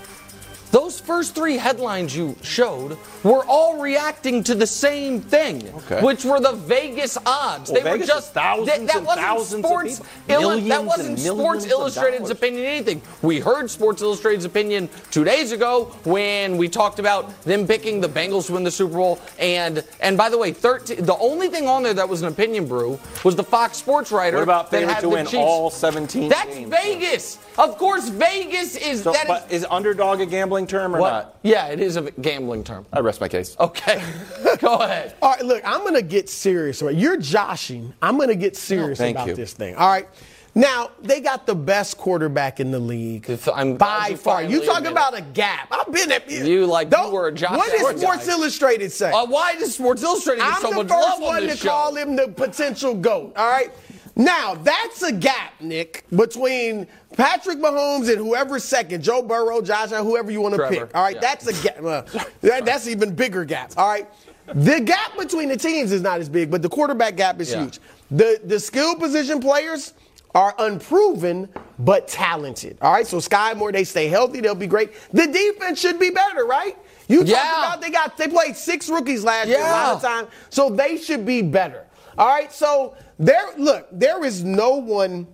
[0.71, 6.01] Those first three headlines you showed were all reacting to the same thing, Okay.
[6.01, 7.69] which were the Vegas odds.
[7.69, 10.01] Well, they were just thousands that, that and wasn't thousands of sports.
[10.27, 10.41] people.
[10.43, 12.65] Illu- that wasn't Sports Illustrated's opinion.
[12.65, 17.99] Anything we heard Sports Illustrated's opinion two days ago when we talked about them picking
[17.99, 19.19] the Bengals to win the Super Bowl.
[19.39, 21.03] And and by the way, 13.
[21.05, 24.37] The only thing on there that was an opinion brew was the Fox Sports writer
[24.37, 25.35] What about favorite to win Chiefs.
[25.35, 26.69] all 17 That's games?
[26.69, 27.37] Vegas.
[27.57, 31.09] Of course, Vegas is So, that is- is underdog a gambling term or what?
[31.11, 31.37] not?
[31.43, 32.85] Yeah, it is a gambling term.
[32.93, 33.55] I rest my case.
[33.59, 34.03] Okay,
[34.59, 35.15] go ahead.
[35.21, 36.81] All right, look, I'm going to get serious.
[36.81, 36.95] Right?
[36.95, 37.93] You're joshing.
[38.01, 39.35] I'm going to get serious thank about you.
[39.35, 39.75] this thing.
[39.75, 40.07] All right.
[40.53, 44.43] Now, they got the best quarterback in the league I'm by far.
[44.43, 45.69] You talk admit about a gap.
[45.71, 48.33] I've been at You like you Don't- were a Josh What does Sports guy.
[48.33, 49.11] Illustrated say?
[49.11, 51.69] Uh, why does Sports Illustrated get I'm so the first one to show?
[51.69, 53.31] call him the potential GOAT.
[53.37, 53.71] All right.
[54.15, 60.31] Now, that's a gap, Nick, between Patrick Mahomes and whoever's second, Joe Burrow, Josh, whoever
[60.31, 60.95] you want to pick.
[60.95, 61.21] All right, yeah.
[61.21, 61.83] that's a gap.
[61.83, 62.01] Uh,
[62.41, 63.71] that- that's even bigger gap.
[63.77, 64.07] All right.
[64.53, 67.61] The gap between the teams is not as big, but the quarterback gap is Yeah.
[67.63, 67.79] huge.
[68.09, 69.93] The the skill position players
[70.35, 71.47] are unproven
[71.79, 72.77] but talented.
[72.81, 74.91] All right, so Skyy Moore, they stay healthy, they'll be great.
[75.13, 76.77] The defense should be better, right?
[77.07, 77.37] You Yeah.
[77.37, 80.69] talked about they got they played six rookies last year a lot of time, so
[80.69, 81.85] they should be better.
[82.17, 85.27] All right, so there look, there is no one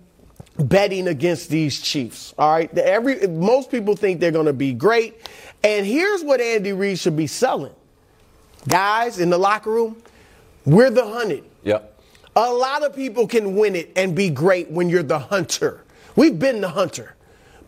[0.58, 2.34] betting against these Chiefs.
[2.38, 5.20] All right, The- every most people think they're going to be great,
[5.64, 7.74] and here's what Andy Reid should be selling,
[8.68, 9.96] guys in the locker room.
[10.64, 11.44] We're the hunted.
[11.64, 12.00] Yep.
[12.36, 15.84] A lot of people can win it and be great when you're the hunter.
[16.14, 17.14] We've been the hunter.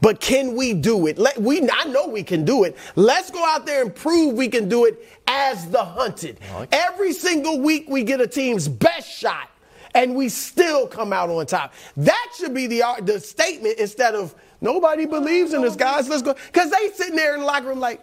[0.02, 1.18] But can we do it?
[1.18, 2.76] Let, we, I know we can do it.
[2.96, 6.40] Let's go out there and prove we can do it as the hunted.
[6.72, 9.50] Every single week we get a team's best shot
[9.94, 11.72] and we still come out on top.
[11.96, 16.08] That should be the, uh, the statement instead of nobody believes in us, guys.
[16.08, 16.34] Let's go.
[16.34, 18.00] Because they sitting there in the locker room like,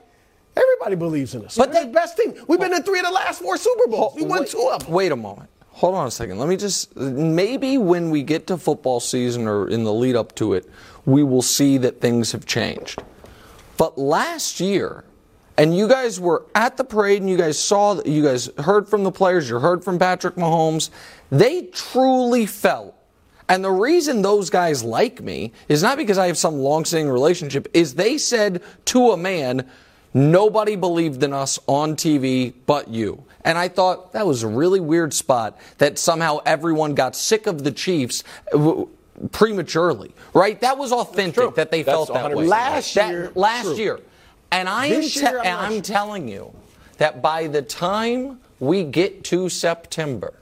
[0.55, 1.57] everybody believes in us.
[1.57, 2.33] But We're the best team.
[2.47, 4.15] We've been in three of the last four Super Bowls.
[4.15, 4.93] We won wait, two of them.
[4.93, 5.49] Wait a moment.
[5.71, 6.39] Hold on a second.
[6.39, 10.33] Let me just maybe when we get to football season or in the lead up
[10.35, 10.67] to it,
[11.05, 13.03] we will see that things have changed.
[13.77, 15.03] But last year,
[15.57, 19.03] and you guys were at the parade and you guys saw you guys heard from
[19.03, 20.89] the players, you heard from Patrick Mahomes,
[21.31, 22.93] they truly felt
[23.49, 27.67] and the reason those guys like me is not because I have some long-standing relationship,
[27.73, 29.69] is they said to a man,
[30.13, 33.23] nobody believed in us on TV but you.
[33.45, 37.63] And I thought that was a really weird spot that somehow everyone got sick of
[37.63, 38.83] the Chiefs uh,
[39.31, 40.59] prematurely, right?
[40.59, 42.45] That was authentic that they That's felt that way.
[42.45, 43.75] 100% Last That- last true.
[43.75, 43.99] year.
[44.51, 46.53] And I am te- I'm I'm telling you
[46.97, 50.33] that by the time we get to September,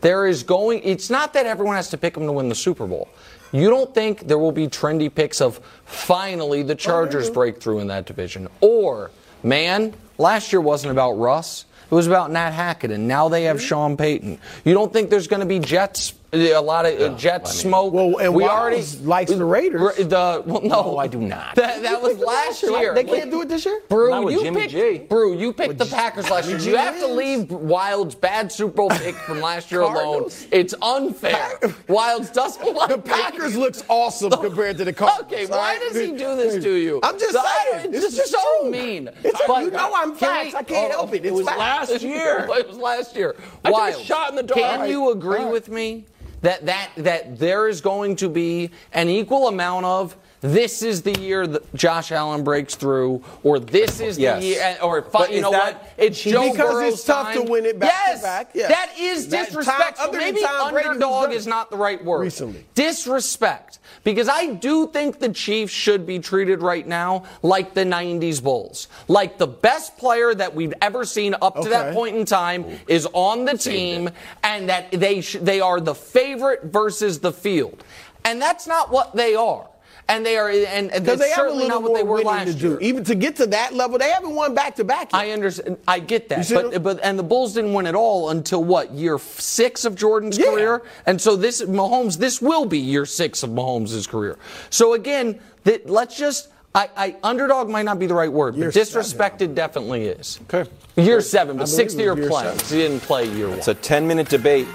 [0.00, 2.86] there is going, it's not that everyone has to pick them to win the Super
[2.86, 3.08] Bowl.
[3.52, 7.86] You don't think there will be trendy picks of finally the Chargers break through in
[7.88, 8.48] that division?
[8.60, 9.10] Or,
[9.42, 11.64] man, last year wasn't about Russ.
[11.90, 14.38] It was about Nat Hackett, and now they have Sean Payton.
[14.64, 17.92] You don't think there's going to be Jets, a lot of uh, Jets smoke?
[17.92, 19.96] Well, and we Wildes already likes the Raiders.
[19.96, 21.54] The, well, no, No, I do not.
[21.54, 22.94] That, that was last year.
[22.94, 23.80] They can't do it this year?
[23.88, 24.98] Brew, Not with you Jimmy picked, G.
[25.08, 26.58] Brew, you picked the Packers last year.
[26.58, 30.28] Jimmy You have to leave Wildes's bad Super Bowl pick from last year alone.
[30.50, 31.58] It's unfair.
[31.88, 35.32] Wildes doesn't like The Packers looks awesome compared to the Cardinals.
[35.32, 35.80] Okay, all why right?
[35.92, 37.00] does he do this to you?
[37.02, 37.94] I'm just So- saying.
[37.94, 38.70] It's This just so true.
[38.70, 39.08] mean.
[39.08, 40.54] It's- But you know I'm can facts.
[40.54, 41.24] I can't help it.
[41.24, 42.46] It was last year.
[42.50, 43.34] it was last year.
[43.64, 44.02] I took a Wild.
[44.02, 44.58] shot in the dark.
[44.60, 46.04] Can you agree with me
[46.42, 51.18] that, that that there is going to be an equal amount of this is the
[51.18, 54.40] year that Josh Allen breaks through, or this is Yes.
[54.40, 55.92] the year, or But you know that- what?
[55.96, 58.68] It's Joe Because Burrow's it's tough to win it back to yes, back, yeah.
[58.68, 60.08] that is That disrespectful.
[60.08, 62.20] other Maybe Tom Brady, who's underdog is not the right word.
[62.20, 62.64] recently.
[62.74, 63.78] Disrespect.
[64.04, 68.86] Because I do think the Chiefs should be treated right now like the 90s Bulls.
[69.08, 73.06] Like the best player that we've ever seen up to that point in time is
[73.12, 74.10] on the team
[74.44, 77.82] and that they sh- they are the favorite versus the field.
[78.24, 79.66] And that's not what they are.
[80.10, 82.02] And they are and, and Because that's they have a certainly little not what they
[82.02, 82.68] were last to do.
[82.70, 82.80] year.
[82.80, 85.10] Even to get to that level, they haven't won back to back.
[85.12, 85.76] I understand.
[85.86, 86.82] I get that, but them?
[86.82, 90.46] but and the Bulls didn't win at all until what year six of Jordan's Yeah.
[90.46, 94.38] career, and so this Mahomes, this will be year six of Mahomes' career.
[94.70, 96.48] So again, that let's just.
[96.74, 100.38] I, I underdog might not be the right word, Year but disrespected definitely is.
[100.52, 100.70] Okay.
[100.96, 102.58] Year seven, but believe sixth year was year playing.
[102.58, 103.58] He didn't play year one.
[103.58, 104.68] It's a 10 minute debate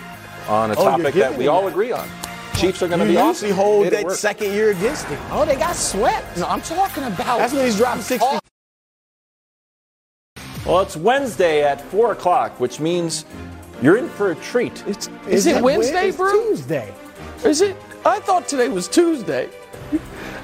[0.49, 2.09] on a Oh, topic that we me all agree on.
[2.55, 3.51] Chiefs are going to You be usually awesome.
[3.51, 4.15] hold that work.
[4.15, 5.19] second year against him.
[5.31, 6.37] Oh, they got swept.
[6.37, 7.37] No, I'm talking about.
[7.39, 8.25] That's when he's dropping 60.
[10.65, 13.25] Well, it's Wednesday at 4 o'clock, which means
[13.81, 14.81] you're in for a treat.
[14.87, 16.31] It's, is it that Wednesday, It's bro?
[16.31, 16.93] Tuesday.
[17.43, 17.75] Is it?
[18.05, 19.49] I thought today was Tuesday.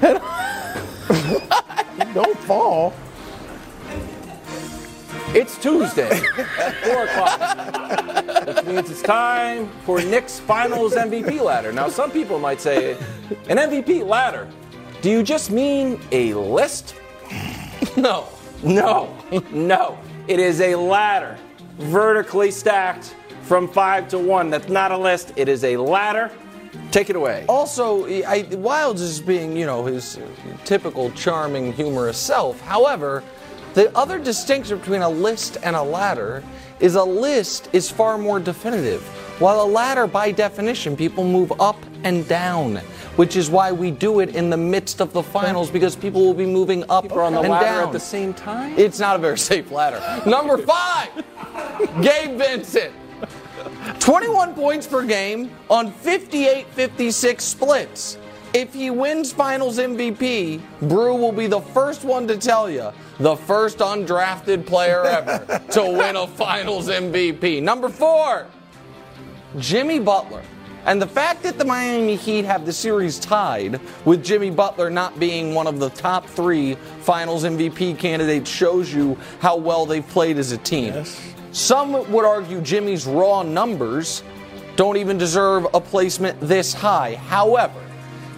[2.14, 2.92] Don't fall.
[5.32, 11.72] It's Tuesday at 4 o'clock, which means it's time for Nick's Finals MVP ladder.
[11.72, 12.94] Now, some people might say,
[13.48, 14.48] an MVP ladder.
[15.02, 16.96] Do you just mean a list?
[17.96, 18.26] No.
[18.64, 19.16] No,
[19.52, 19.98] no.
[20.26, 21.38] It is a ladder,
[21.78, 24.50] vertically stacked from five to one.
[24.50, 26.30] That's not a list, it is a ladder.
[26.90, 27.44] Take it away.
[27.48, 30.18] Also, I, Wildes is being, you know, his
[30.64, 32.60] typical charming, humorous self.
[32.62, 33.22] However,
[33.74, 36.42] the other distinction between a list and a ladder
[36.80, 39.02] is a list is far more definitive,
[39.40, 42.76] while a ladder, by definition, people move up and down,
[43.16, 46.34] which is why we do it in the midst of the finals because people will
[46.34, 47.86] be moving up People on the and ladder down.
[47.88, 48.74] at the same time?
[48.78, 50.00] It's not a very safe ladder.
[50.28, 51.10] Number five,
[52.02, 52.92] Gabe Vincent.
[53.98, 58.16] 21 points per game on 58 56 splits.
[58.52, 63.36] If he wins finals MVP, Brew will be the first one to tell you the
[63.36, 67.62] first undrafted player ever to win a finals MVP.
[67.62, 68.48] Number four,
[69.58, 70.42] Jimmy Butler.
[70.86, 75.20] And the fact that the Miami Heat have the series tied with Jimmy Butler not
[75.20, 80.38] being one of the top three finals MVP candidates shows you how well they've played
[80.38, 81.04] as a team.
[81.52, 84.24] Some would argue Jimmy's raw numbers
[84.76, 87.16] don't even deserve a placement this high.
[87.16, 87.80] However,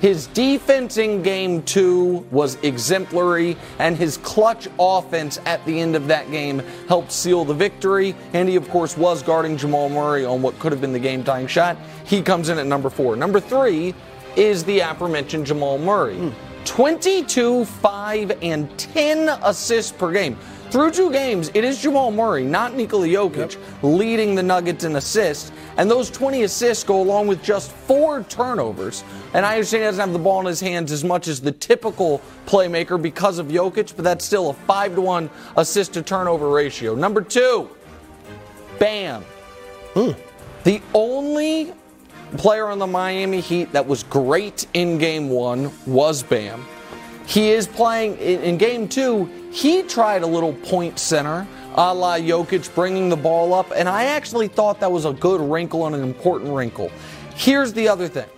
[0.02, 6.08] his defense in game two was exemplary, and his clutch offense at the end of
[6.08, 8.16] that game helped seal the victory.
[8.32, 11.22] And he, of course, was guarding Jamal Murray on what could have been the game
[11.22, 11.76] tying shot.
[12.04, 13.14] He comes in at number four.
[13.14, 13.94] Number three
[14.34, 16.30] is the aforementioned Jamal Murray hmm.
[16.64, 20.36] 22, 5, and 10 assists per game.
[20.72, 25.52] Through two games, it is Jamal Murray, not Nikola Jokic, leading the Nuggets in assists.
[25.76, 29.04] And those 20 assists go along with just four turnovers.
[29.34, 31.52] And I understand he doesn't have the ball in his hands as much as the
[31.52, 36.48] typical playmaker because of Jokic, but that's still a 5 to 1 assist to turnover
[36.48, 36.94] ratio.
[36.94, 37.68] Number two,
[38.78, 39.24] Bam.
[39.92, 40.12] Hmm.
[40.64, 41.74] The only
[42.38, 46.64] player on the Miami Heat that was great in game one was Bam.
[47.26, 49.26] He is playing in, game two.
[49.52, 54.04] He tried a little point center a la Jokic, bringing the ball up, and I
[54.04, 56.90] actually thought that was a good wrinkle and an important wrinkle.
[57.34, 58.28] Here's the other thing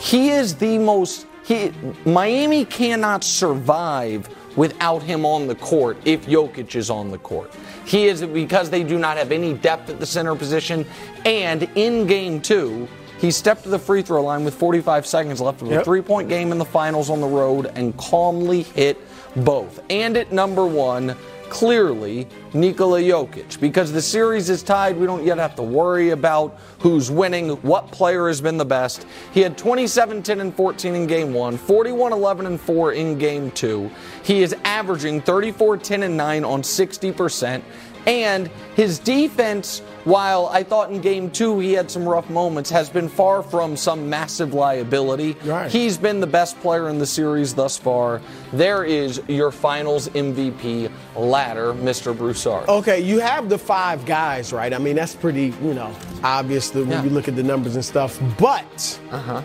[0.00, 1.26] he is the most.
[1.44, 1.72] He,
[2.04, 7.54] Miami cannot survive without him on the court if Jokic is on the court.
[7.86, 10.84] He is because they do not have any depth at the center position.
[11.24, 12.86] And in game two,
[13.18, 15.84] he stepped to the free throw line with 45 seconds left of a Yep.
[15.84, 18.98] three point game in the finals on the road and calmly hit
[19.36, 19.80] both.
[19.90, 21.16] And at number one,
[21.48, 23.58] clearly Nikola Jokic.
[23.58, 27.90] Because the series is tied, we don't yet have to worry about who's winning, what
[27.90, 29.06] player has been the best.
[29.32, 33.50] He had 27, 10, and 14 in game one, 41, 11, and 4 in game
[33.52, 33.90] two.
[34.22, 37.62] He is averaging 34, 10, and 9 on 60%.
[38.06, 42.88] And his defense, while I thought in game two he had some rough moments, has
[42.88, 45.36] been far from some massive liability.
[45.44, 45.70] Right.
[45.70, 48.20] He's been the best player in the series thus far.
[48.52, 52.16] There is your finals MVP ladder, Mr.
[52.16, 52.68] Broussard.
[52.68, 54.72] Okay, you have the five guys, right?
[54.72, 55.94] I mean, that's pretty, you know,
[56.24, 57.02] obvious when Yeah.
[57.04, 58.18] you look at the numbers and stuff.
[58.38, 59.42] But Uh-huh.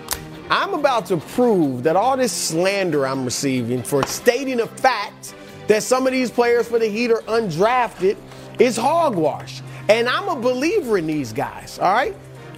[0.49, 5.33] I'm about to prove that all this slander I'm receiving for stating a fact
[5.67, 8.17] that some of these players for the Heat are undrafted
[8.59, 9.61] is hogwash.
[9.89, 12.15] And I'm a believer in these guys, all right?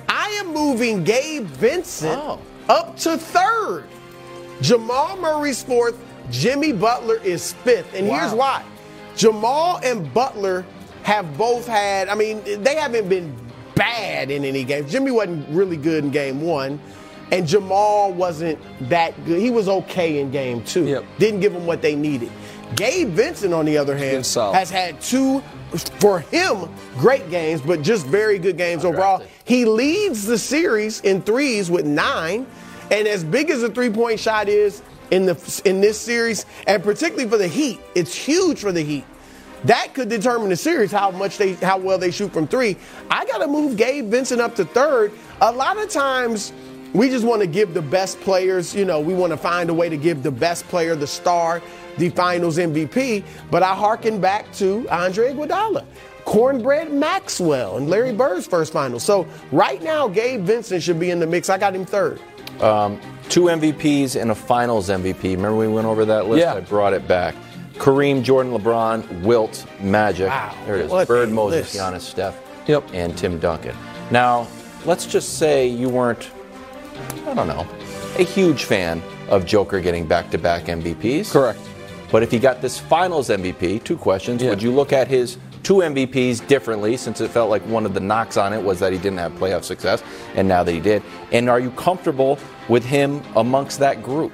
[0.08, 2.40] I am moving Gabe Vincent Oh.
[2.70, 3.86] up to third.
[4.62, 5.98] Jamal Murray's fourth,
[6.32, 7.94] Jimmy Butler is fifth.
[7.94, 8.64] And here's why
[9.16, 10.66] Jamal and Butler
[11.04, 13.34] have both had, I mean, they haven't been
[13.76, 14.92] bad in any games.
[14.92, 16.80] Jimmy wasn't really good in game one,
[17.32, 18.58] and Jamal wasn't
[18.90, 19.40] that good.
[19.42, 20.86] He was okay in game two.
[21.20, 22.32] Didn't give them what they needed.
[22.76, 25.44] Gabe Vincent, on the other hand, has had two,
[25.84, 29.24] for him, great games, but just very good games overall.
[29.44, 32.48] He leads the series in threes with nine,
[32.92, 37.30] and as big as a three-point shot is in the in this series, and particularly
[37.30, 39.06] for the Heat, it's huge for the Heat.
[39.66, 42.78] That could determine the series how much they how well they shoot from three.
[43.10, 45.12] I got to move Gabe Vincent up to third.
[45.42, 46.54] A lot of times
[46.94, 49.74] we just want to give the best players, you know, we want to find a
[49.74, 51.62] way to give the best player, the star,
[51.98, 53.24] the finals MVP.
[53.52, 55.86] But I hearken back to Andre Iguodala,
[56.26, 59.00] Cornbread Maxwell, and Larry Bird's first final.
[59.00, 61.50] So right now, Gabe Vincent should be in the mix.
[61.50, 62.20] I got him third.
[62.62, 65.24] Um, two MVPs and a Finals MVP.
[65.24, 66.42] Remember we went over that list?
[66.42, 66.54] Yeah.
[66.54, 67.36] I brought it back.
[67.76, 70.30] Kareem, Jordan, LeBron, Wilt, Magic.
[70.30, 70.56] Wow.
[70.66, 70.92] There it is.
[70.92, 71.76] What Bird, a Moses, list.
[71.76, 72.84] Giannis, Steph, yep.
[72.94, 73.76] and Tim Duncan.
[74.12, 74.48] Now,
[74.86, 76.30] let's just say you weren't,
[77.28, 77.68] I don't know,
[78.18, 81.32] a huge fan of Joker getting back-to-back MVPs.
[81.32, 81.60] Correct.
[82.12, 85.76] But if he got this Finals MVP, two questions: Would you look at his two
[85.76, 89.00] MVPs differently, since it felt like one of the knocks on it was that he
[89.00, 90.04] didn't have playoff success,
[90.36, 91.02] and now that he did?
[91.32, 92.38] And are you comfortable
[92.70, 94.32] with him amongst that group?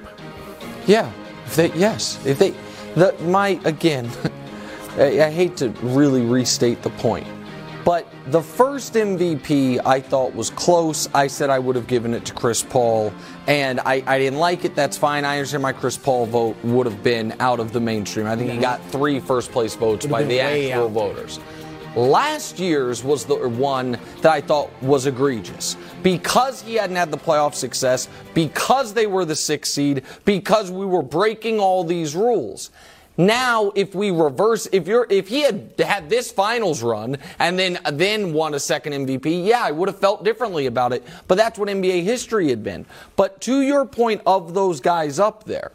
[0.85, 1.11] Yeah.
[1.45, 2.23] If they, yes.
[2.25, 2.53] If they,
[2.95, 4.09] the, my again,
[4.97, 7.27] I, I hate to really restate the point,
[7.83, 11.09] but the first MVP I thought was close.
[11.13, 13.13] I said I would have given it to Chris Paul,
[13.47, 14.75] and I, I didn't like it.
[14.75, 15.25] That's fine.
[15.25, 18.27] I understand my Chris Paul vote would have been out of the mainstream.
[18.27, 20.91] I think he got three first place votes by the actual out.
[20.91, 21.39] voters.
[21.95, 27.17] Last year's was the one that I thought was egregious because he hadn't had the
[27.17, 32.71] playoff success, because they were the sixth seed, because we were breaking all these rules.
[33.17, 37.77] Now, if we reverse, if you're, if he had had this finals run and then
[37.91, 41.05] then won a second MVP, yeah, I would have felt differently about it.
[41.27, 42.85] But that's what NBA history had been.
[43.15, 45.71] But to your point of those guys up there,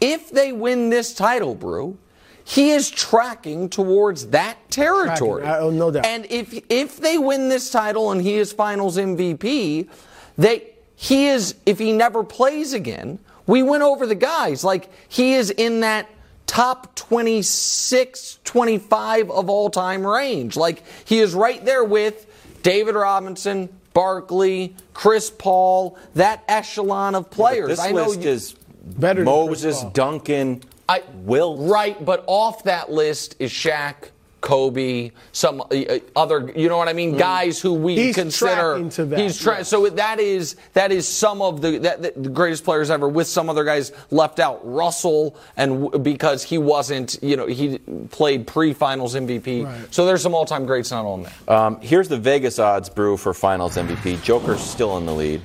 [0.00, 1.96] if they win this title, Brew,
[2.44, 5.42] he is tracking towards that territory.
[5.42, 6.04] Tracking, I- oh, no doubt.
[6.06, 9.88] And if if they win this title and he is Finals MVP,
[10.36, 13.18] they he is if he never plays again.
[13.46, 16.08] We went over the guys like he is in that
[16.46, 20.56] top 26 25 of all time range.
[20.56, 22.26] Like he is right there with
[22.62, 27.68] David Robinson Barkley Chris Paul that echelon of players.
[27.68, 28.54] This I know list you- is
[28.88, 31.58] Better Moses, Chris Duncan, I, Wilt.
[31.68, 34.10] Right, but off that list is Shaq,
[34.46, 37.98] Kobe, some uh, uh, other, you know what I mean, guys who we Mm.
[37.98, 38.54] He's consider.
[38.54, 39.62] tracking to that, He's tra- yeah.
[39.64, 43.08] so that is that is some of the that, that- the greatest players ever.
[43.08, 47.78] With some other guys left out, Russell, and w- because he wasn't, you know, he
[48.10, 49.66] played pre-finals MVP.
[49.90, 51.32] So there's some all-time greats not on there.
[51.56, 54.22] Um, here's the Vegas odds brew for Finals MVP.
[54.22, 55.40] Joker's still in the lead.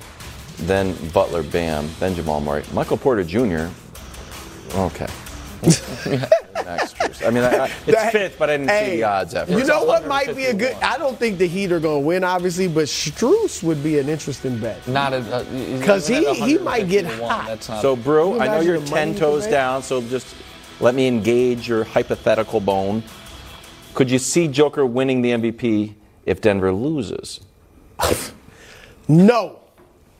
[0.60, 1.88] Then Butler, Bam.
[1.98, 2.62] Then Jamal Murray.
[2.72, 3.66] Michael Porter Jr.
[4.76, 5.08] Okay.
[5.62, 7.26] Max Strus.
[7.26, 9.56] I mean, I, I, it's That- fifth, but I didn't see the odds after.
[9.56, 10.74] You know what might be a good?
[10.76, 14.08] I don't think the Heat are going to win, obviously, but Strus would be an
[14.08, 14.86] interesting bet.
[14.88, 17.46] Not a uh, uh, Because he, he might get hot.
[17.46, 20.34] That's not So, Brew, I know you're 10 toes down, so just
[20.80, 23.04] let me engage your hypothetical bone.
[23.94, 25.94] Could you see Joker winning the MVP
[26.26, 27.40] if Denver loses?
[29.08, 29.60] No.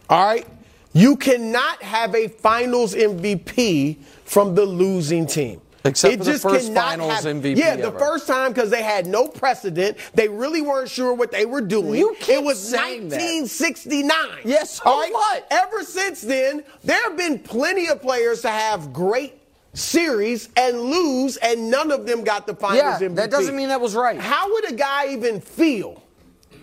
[0.09, 0.47] All right?
[0.93, 5.61] You cannot have a finals MVP from the losing team.
[5.84, 7.99] Except for the first finals MVP Yeah, the ever.
[7.99, 9.97] first time because they had no precedent.
[10.14, 11.95] They really weren't sure what they were doing.
[11.99, 13.16] You keep it was saying that.
[13.16, 14.16] 1969.
[14.45, 15.12] Yes, so All right?
[15.12, 15.47] what?
[15.51, 19.34] Ever since then, there have been plenty of players to have great
[19.74, 23.16] series and lose, and none of them got the finals Yeah, MVP.
[23.16, 24.20] that doesn't mean that was right.
[24.20, 26.01] How would a guy even feel?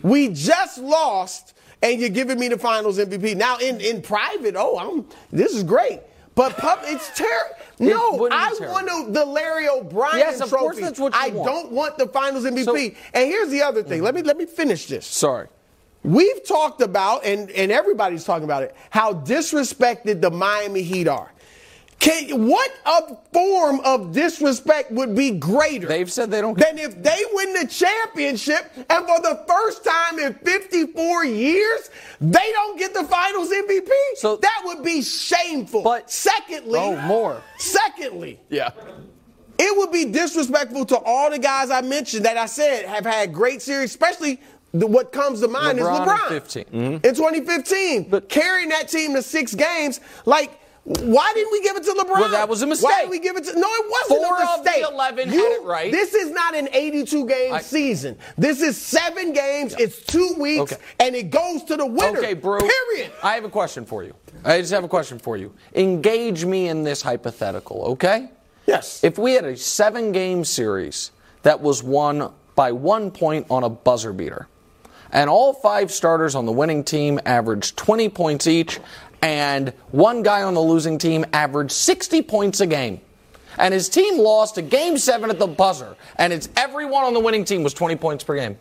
[0.02, 3.36] We just lost, and you're giving me the Finals MVP.
[3.36, 6.02] Now, in, in private, oh, I'm this is great,
[6.36, 7.56] but pub, it's terrible.
[7.80, 8.74] No, wouldn't I terrible.
[8.74, 10.62] want the Larry O'Brien Yes, of trophy.
[10.64, 11.48] course that's what you I want.
[11.50, 12.64] don't want the Finals MVP.
[12.66, 13.98] So- and here's the other thing.
[14.00, 14.06] Mm-hmm.
[14.06, 15.06] Let me let me finish this.
[15.06, 15.48] Sorry.
[16.04, 21.32] We've talked about, and, and everybody's talking about it, how disrespected the Miami Heat are.
[22.00, 25.86] Can, what a form of disrespect would be greater?
[25.86, 30.18] They've said they don't- Than if they win the championship and for the first time
[30.18, 31.90] in 54 years,
[32.22, 33.92] they don't get the finals MVP?
[34.16, 35.82] So- that would be shameful.
[35.82, 37.42] But- secondly, Oh, more.
[37.58, 38.70] Secondly, Yeah.
[39.58, 43.34] it would be disrespectful to all the guys I mentioned that I said have had
[43.34, 44.40] great series, especially
[44.74, 46.66] the, what comes to mind LeBron is in LeBron 15.
[47.04, 50.00] in 2015, But- carrying that team to six games.
[50.26, 50.52] Like
[50.90, 52.20] Why didn't we give it to LeBron?
[52.20, 52.90] Well, that was a mistake.
[52.90, 53.54] Why did we give it to?
[53.60, 54.86] No, it wasn't Four a of the mistake.
[54.92, 55.92] 11 had it right.
[55.92, 58.18] This is not an 82 game I- season.
[58.40, 59.76] This is seven games.
[59.78, 60.82] It's two weeks, Okay.
[61.00, 62.18] and it goes to the winner.
[62.18, 62.60] Okay, bro.
[62.60, 63.12] Period.
[63.22, 64.16] I have a question for you.
[64.44, 65.54] I just have a question for you.
[65.76, 68.30] Engage me in this hypothetical, okay?
[68.66, 69.04] Yes.
[69.04, 71.12] If we had a seven game series
[71.44, 74.48] that was won by one point on a buzzer beater,
[75.12, 78.80] and all five starters on the winning team averaged 20 points each,
[79.22, 83.02] and one guy on the losing team averaged 60 points a game,
[83.58, 87.20] and his team lost a game seven at the buzzer, and it's everyone on the
[87.20, 88.58] winning team was 20 points per game.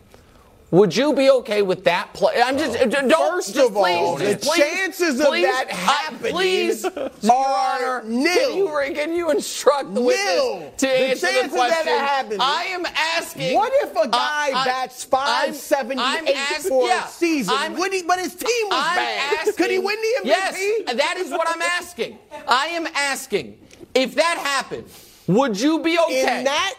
[0.71, 2.39] Would you be okay with that play?
[2.43, 3.09] I'm just uh, don't.
[3.09, 8.03] First just of all, please, the please, chances of please, that uh, happening please, are
[8.03, 8.33] nil.
[8.35, 10.05] Can you, can you instruct the Nil.
[10.05, 11.85] witness to The answer the question?
[11.85, 13.55] that happening- I am asking.
[13.55, 17.55] What if a guy uh, I- bats five I'm- I'm ask- for yeah, a season?
[17.57, 19.37] I'm- Would he, but his team was I'm bad.
[19.39, 20.83] asking, Could he win the MVP?
[20.85, 22.19] Yes, that is what I'm asking.
[22.47, 23.57] I am asking
[23.95, 24.85] if that happened,
[25.25, 26.39] would you be okay?
[26.39, 26.73] In that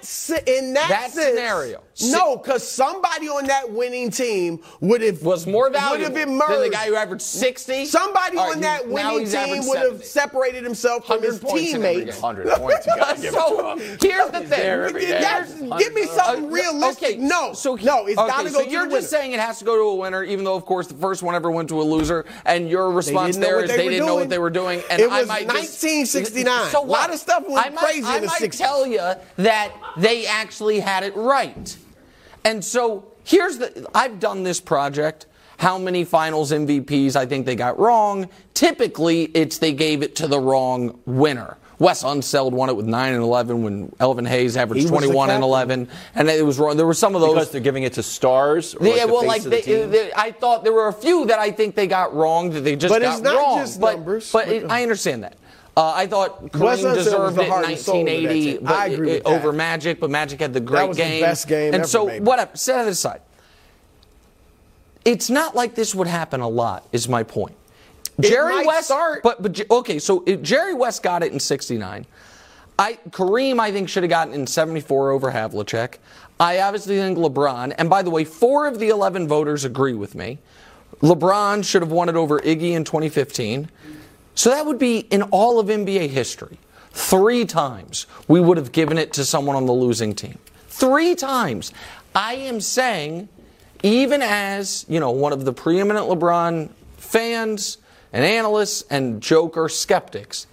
[0.46, 1.82] in that, That sense, scenario.
[2.04, 6.52] No, because somebody on that winning team would have was more would valuable have emerged.
[6.52, 7.86] than the guy who averaged 60.
[7.86, 11.94] Somebody right, on that winning team would have separated himself from his points in every
[12.04, 12.14] teammates.
[12.16, 12.22] game.
[12.22, 12.86] 100 points.
[12.86, 14.48] You gotta give so here's the thing.
[14.48, 15.20] there every day.
[15.20, 17.08] Yes, give me something Uh, realistic.
[17.10, 19.06] Okay, no, so no, it's okay, got to so go to you're just winner.
[19.06, 21.34] saying it has to go to a winner, even though, of course, the first one
[21.34, 24.28] ever went to a loser, and your response there is they they didn't know what
[24.28, 26.70] they were doing, and It I was might just- 1969.
[26.70, 29.00] So A lot of stuff went I might, crazy I in the might tell you
[29.36, 31.76] that they actually had it right,
[32.44, 33.86] and so here's the.
[33.94, 35.26] I've done this project.
[35.58, 38.28] How many finals MVPs I think they got wrong?
[38.54, 41.56] Typically, it's they gave it to the wrong winner.
[41.78, 45.88] Wes Unseld won it with 9 and 11 when Elvin Hayes averaged 21 and 11.
[46.14, 46.76] And it was wrong.
[46.76, 47.32] There were some of those.
[47.34, 48.74] Because they're giving it to stars.
[48.74, 51.50] Or Yeah, like well, like the they, I thought there were a few that I
[51.50, 53.58] think they got wrong that they just But got it's not wrong.
[53.60, 54.30] just but numbers.
[54.30, 55.38] but it, I understand that.
[55.80, 58.64] Uh, I thought Kareem deserved it in heart and soul of that 1980 team.
[58.64, 59.50] but I agree with uh, over.
[59.52, 61.22] Magic, but Magic had the great was the game.
[61.22, 62.22] best game And ever, so, maybe.
[62.22, 62.54] whatever.
[62.54, 63.22] Set it aside.
[65.06, 66.86] It's not like this would happen a lot.
[66.92, 67.56] Is my point.
[68.20, 69.22] Jerry might West, start.
[69.22, 69.98] but but okay.
[69.98, 72.04] So Jerry West got it in '69.
[72.78, 75.94] I Kareem, I think, should have gotten in '74 over Havlicek.
[76.38, 80.14] I obviously think LeBron, and by the way, four of the 11 voters agree with
[80.14, 80.38] me.
[81.00, 83.70] LeBron should have won it over Iggy in 2015.
[84.40, 86.56] So that would be in all of NBA history.
[86.92, 90.38] Three times we would have given it to someone on the losing team.
[90.66, 91.74] Three times.
[92.14, 93.28] I am saying,
[93.82, 97.76] even as, you know, one of the preeminent LeBron fans
[98.14, 100.46] and analysts and Joker skeptics,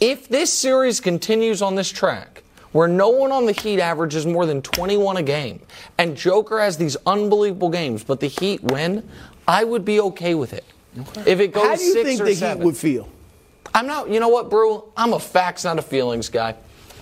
[0.00, 4.46] if this series continues on this track, where no one on the Heat averages more
[4.46, 5.60] than 21 a game,
[5.96, 9.08] and Joker has these unbelievable games, but the Heat win,
[9.46, 10.64] I would be okay with it.
[11.26, 12.58] If it goes How do you think the seven.
[12.58, 13.08] Heat would feel?
[13.74, 14.08] I'm not.
[14.10, 14.84] You know what, Brew?
[14.96, 16.56] I'm a facts, not a feelings guy.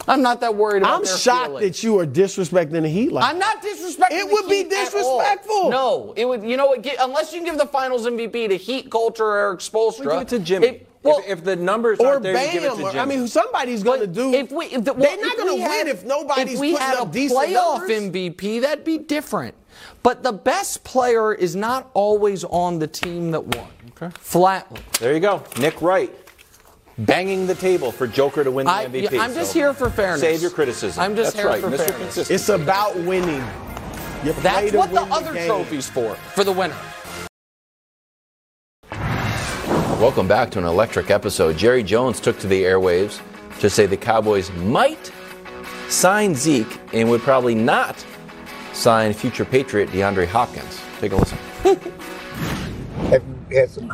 [0.07, 0.97] I'm not that worried about it.
[0.97, 1.76] I'm their shocked feelings.
[1.76, 4.12] that you are disrespecting the Heat like I'm not disrespecting.
[4.12, 5.70] It the would be Heat at disrespectful.
[5.70, 6.43] No, it would.
[6.43, 6.82] You know what?
[6.82, 10.18] Get, unless you can give the Finals MVP to Heat culture or Erik Spoelstra, Well,
[10.18, 10.66] give it to Jimmy.
[10.66, 12.76] If, well, if, if the numbers or aren't there, you give it Bam.
[12.78, 13.01] to Or, Jimmy.
[13.03, 14.32] I mean, somebody's going to do.
[14.32, 16.86] If we, if the, well, they're not going to win if nobody's if we putting
[16.86, 17.91] had up a decent playoff numbers.
[18.12, 19.55] MVP, that'd be different.
[20.03, 23.68] But the best player is not always on the team that won.
[24.01, 24.15] Okay.
[24.21, 24.81] Flatly.
[25.01, 25.43] there you go.
[25.59, 26.15] Nick Wright.
[26.99, 29.11] Banging the table for Joker to win the I, MVP.
[29.13, 30.21] yeah, I'm just So here for fairness.
[30.21, 31.03] Save your criticism.
[31.03, 31.87] I'm just That's here right, for Mr.
[31.89, 32.15] fairness.
[32.15, 32.31] Consistent.
[32.35, 33.45] it's about winning.
[34.25, 35.47] You That's what the win other game.
[35.47, 36.77] trophy's for, for the winner.
[40.01, 41.57] Welcome back to an electric episode.
[41.57, 43.21] Jerry Jones took to the airwaves
[43.61, 45.13] to say the Cowboys might
[45.89, 48.05] sign Zeke and would probably not
[48.73, 50.81] sign future Patriot DeAndre Hopkins.
[51.01, 51.39] Take a listen.
[53.53, 53.89] Had some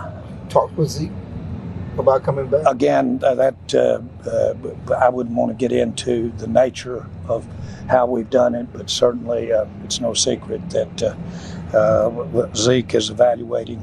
[0.49, 1.11] talk with Zeke
[1.99, 2.63] about coming back?
[2.67, 4.55] Again, uh, that uh, uh,
[4.99, 7.47] I wouldn't want to get into the nature of
[7.89, 13.11] how we've done it, but certainly uh, it's no secret that uh, uh, Zeke is
[13.11, 13.79] evaluating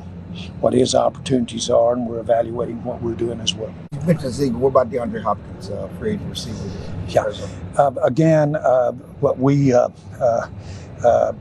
[0.59, 3.73] what his opportunities are, and we're evaluating what we're doing as well.
[3.93, 4.53] You mentioned Zeke.
[4.53, 6.69] What about DeAndre Hopkins, uh, free agent receiver?
[7.07, 7.31] Yeah.
[7.77, 10.47] Uh, again, uh, what we uh, uh,
[11.03, 11.33] uh,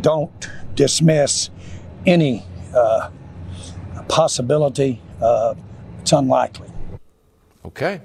[0.00, 1.50] don't dismiss
[2.04, 2.44] any
[2.74, 3.10] uh,
[4.08, 5.00] possibility.
[5.20, 5.54] Uh,
[6.00, 6.68] it's unlikely.
[7.64, 8.00] Okay.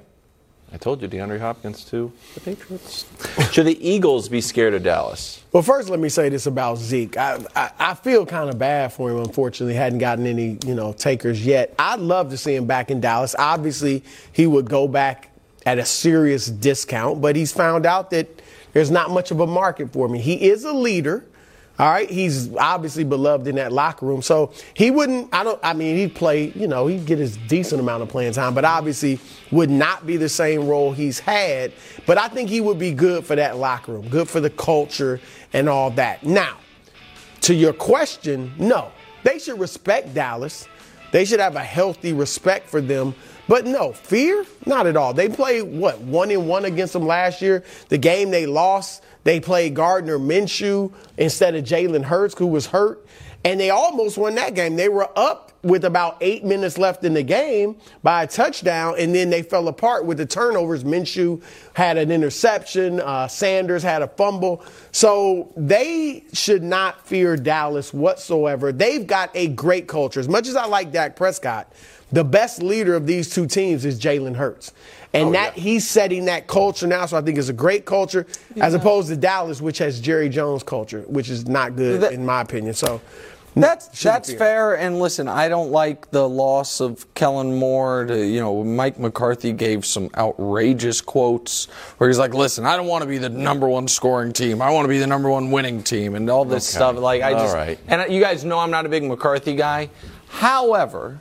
[0.72, 3.04] I told you DeAndre Hopkins to the Patriots.
[3.52, 5.44] Should the Eagles be scared of Dallas?
[5.52, 7.18] Well, first, let me say this about Zeke.
[7.18, 9.18] I, I, I feel kind of bad for him.
[9.18, 11.74] Unfortunately, hadn't gotten any you know takers yet.
[11.78, 13.36] I'd love to see him back in Dallas.
[13.38, 15.30] Obviously, he would go back
[15.66, 18.40] at a serious discount, but he's found out that
[18.72, 20.20] there's not much of a market for me.
[20.20, 21.24] He is a leader,
[21.78, 25.32] All right, he's obviously beloved in that locker room, so he wouldn't.
[25.32, 25.58] I don't.
[25.62, 26.52] I mean, he'd play.
[26.54, 29.18] You know, he'd get his decent amount of playing time, but obviously
[29.50, 31.72] would not be the same role he's had.
[32.06, 35.18] But I think he would be good for that locker room, good for the culture
[35.54, 36.24] and all that.
[36.24, 36.58] Now,
[37.42, 38.92] to your question, no,
[39.24, 40.68] they should respect Dallas.
[41.10, 43.14] They should have a healthy respect for them.
[43.48, 44.46] But no, fear?
[44.66, 45.12] Not at all.
[45.12, 47.64] They played what, one and one against them last year.
[47.88, 53.06] The game they lost, they played Gardner Minshew instead of Jalen Hurts, who was hurt.
[53.44, 54.76] And they almost won that game.
[54.76, 59.14] They were up with about eight minutes left in the game by a touchdown, and
[59.14, 60.84] then they fell apart with the turnovers.
[60.84, 61.42] Minshew
[61.74, 64.64] had an interception, uh, Sanders had a fumble.
[64.90, 68.72] So they should not fear Dallas whatsoever.
[68.72, 70.20] They've got a great culture.
[70.20, 71.72] As much as I like Dak Prescott,
[72.10, 74.72] the best leader of these two teams is Jalen Hurts.
[75.14, 78.26] And Oh, that he's setting that culture now, so I think it's a great culture,
[78.60, 82.40] as opposed to Dallas, which has Jerry Jones culture, which is not good in my
[82.40, 82.72] opinion.
[82.74, 83.00] So
[83.54, 84.78] That's that's fair.
[84.78, 88.06] And listen, I don't like the loss of Kellen Moore.
[88.06, 91.66] To you know, Mike McCarthy gave some outrageous quotes
[91.98, 94.62] where he's like, "Listen, I don't want to be the number one scoring team.
[94.62, 96.78] I want to be the number one winning team," and all this Okay.
[96.78, 96.96] stuff.
[96.96, 97.78] Like I All just right.
[97.88, 99.90] and you guys know I'm not a big McCarthy guy.
[100.28, 101.20] However,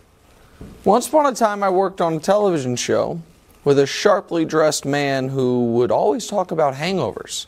[0.86, 3.20] once upon a time, I worked on a television show
[3.64, 7.46] with a sharply dressed man who would always talk about hangovers.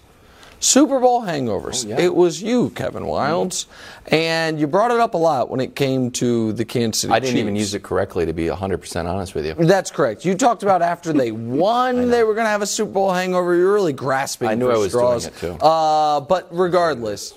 [0.64, 1.86] Super Bowl hangovers.
[1.99, 3.66] It was you, Kevin Wildes,
[4.07, 7.20] and you brought it up a lot when it came to the Kansas City I
[7.20, 9.55] didn't even use it correctly, to be 100% honest with you.
[9.55, 10.24] That's correct.
[10.24, 13.55] You talked about after they won, they were going to have a Super Bowl hangover.
[13.55, 14.47] You're really grasping.
[14.47, 15.26] I knew I was doing straws.
[15.26, 15.51] it, too.
[15.55, 17.34] Uh, but regardless,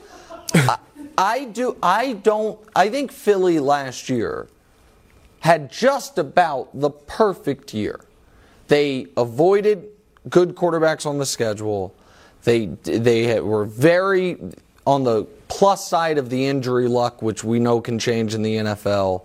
[0.54, 0.78] I,
[1.18, 1.76] I do.
[1.82, 2.60] I don't.
[2.76, 4.46] I think Philly last year
[5.40, 8.05] had just about the perfect year.
[8.68, 9.84] They avoided
[10.28, 11.94] good quarterbacks on the schedule.
[12.44, 14.36] They they were very
[14.86, 18.56] on the plus side of the injury luck, which we know can change in the
[18.56, 19.24] NFL.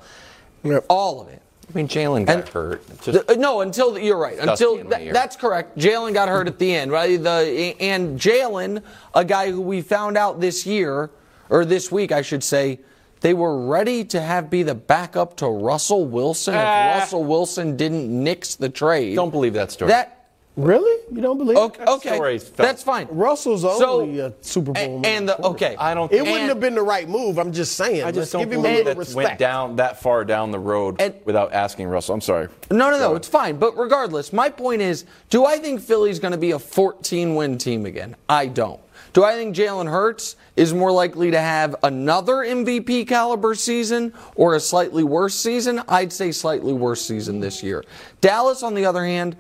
[0.90, 1.42] All of it.
[1.70, 2.86] I mean, Jalen got hurt.
[3.04, 4.38] The- no, until the, you're right.
[4.38, 5.14] Until in my that- ear.
[5.14, 5.78] that's correct.
[5.78, 7.22] Jalen got hurt at the end, right?
[7.22, 8.84] The and Jalen,
[9.16, 11.10] a guy who we found out this year
[11.50, 12.80] or this week, I should say,
[13.22, 16.96] they were ready to have be the backup to Russell Wilson Ah.
[16.98, 19.16] if Russell Wilson didn't nix the trade.
[19.16, 19.90] Don't believe that story.
[19.90, 20.18] That
[20.58, 21.02] Really?
[21.16, 21.56] You don't believe?
[21.58, 22.58] okay, okay story's felt.
[22.68, 23.08] that's fine.
[23.10, 24.84] Russell's So- only a Super Bowl.
[24.84, 27.40] and, and the okay, I don't It wouldn't have been the right move.
[27.40, 28.04] I'm just saying.
[28.04, 29.16] I just Let's don't give him a believe little that respect.
[29.16, 32.16] went down that far down the road And- without asking Russell.
[32.16, 32.50] I'm sorry.
[32.70, 33.56] No, no, no, it's fine.
[33.58, 37.58] But regardless, my point is do I think Philly's going to be a 14 win
[37.58, 38.18] team again?
[38.28, 38.82] I don't.
[39.14, 44.56] Do I think Jalen Hurts is more likely to have another MVP caliber season or
[44.56, 45.82] a slightly worse season?
[45.88, 47.84] I'd say slightly worse season this year.
[48.22, 49.36] Dallas, on the other hand,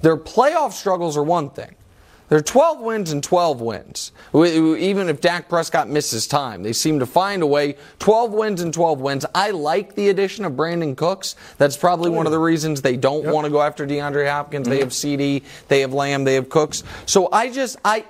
[0.00, 1.74] their playoff struggles are one thing.
[2.30, 4.12] They're 12 wins and 12 wins.
[4.32, 7.76] Even if Dak Prescott misses time, they seem to find a way.
[7.98, 9.26] 12 wins and 12 wins.
[9.34, 11.34] I like the addition of Brandin Cooks.
[11.58, 14.68] That's probably one of the reasons they don't want to go after DeAndre Hopkins.
[14.68, 14.84] They mm-hmm.
[14.84, 16.84] have CeeDee, they have Lamb, they have Cooks.
[17.04, 18.04] So I just I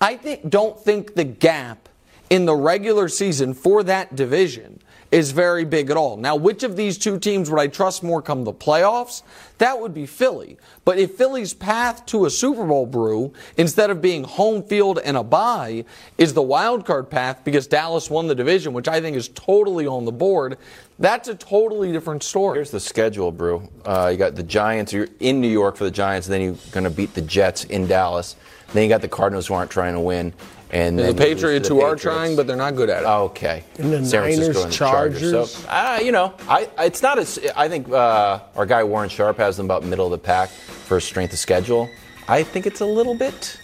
[0.00, 1.88] I think don't think the gap
[2.28, 4.80] in the regular season for that division
[5.12, 6.16] is very big at all.
[6.16, 9.22] Now, which of these two teams would I trust more come the playoffs?
[9.58, 10.58] That would be Philly.
[10.84, 15.16] But if Philly's path to a Super Bowl brew, instead of being home field and
[15.16, 15.84] a bye,
[16.18, 19.86] is the wild card path because Dallas won the division, which I think is totally
[19.86, 20.58] on the board,
[20.98, 22.56] that's a totally different story.
[22.56, 23.68] Here's the schedule, Brew.
[23.84, 24.92] Uh, you got the Giants.
[24.92, 26.26] You're in New York for the Giants.
[26.26, 28.34] Then you're going to beat the Jets in Dallas.
[28.72, 30.32] Then you got the Cardinals who aren't trying to win.
[30.70, 32.90] And the then you lose to Patriots the who are trying, but they're not good
[32.90, 33.06] at it.
[33.06, 33.62] Okay.
[33.78, 35.20] And the San Francisco Niners, and the Chargers.
[35.20, 35.50] Chargers.
[35.52, 37.38] So, uh, you know, I, it's not as.
[37.54, 40.98] I think uh, our guy Warren Sharp has them about middle of the pack for
[40.98, 41.88] strength of schedule.
[42.28, 43.60] I think it's a little bit,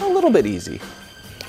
[0.00, 0.80] a little bit easy.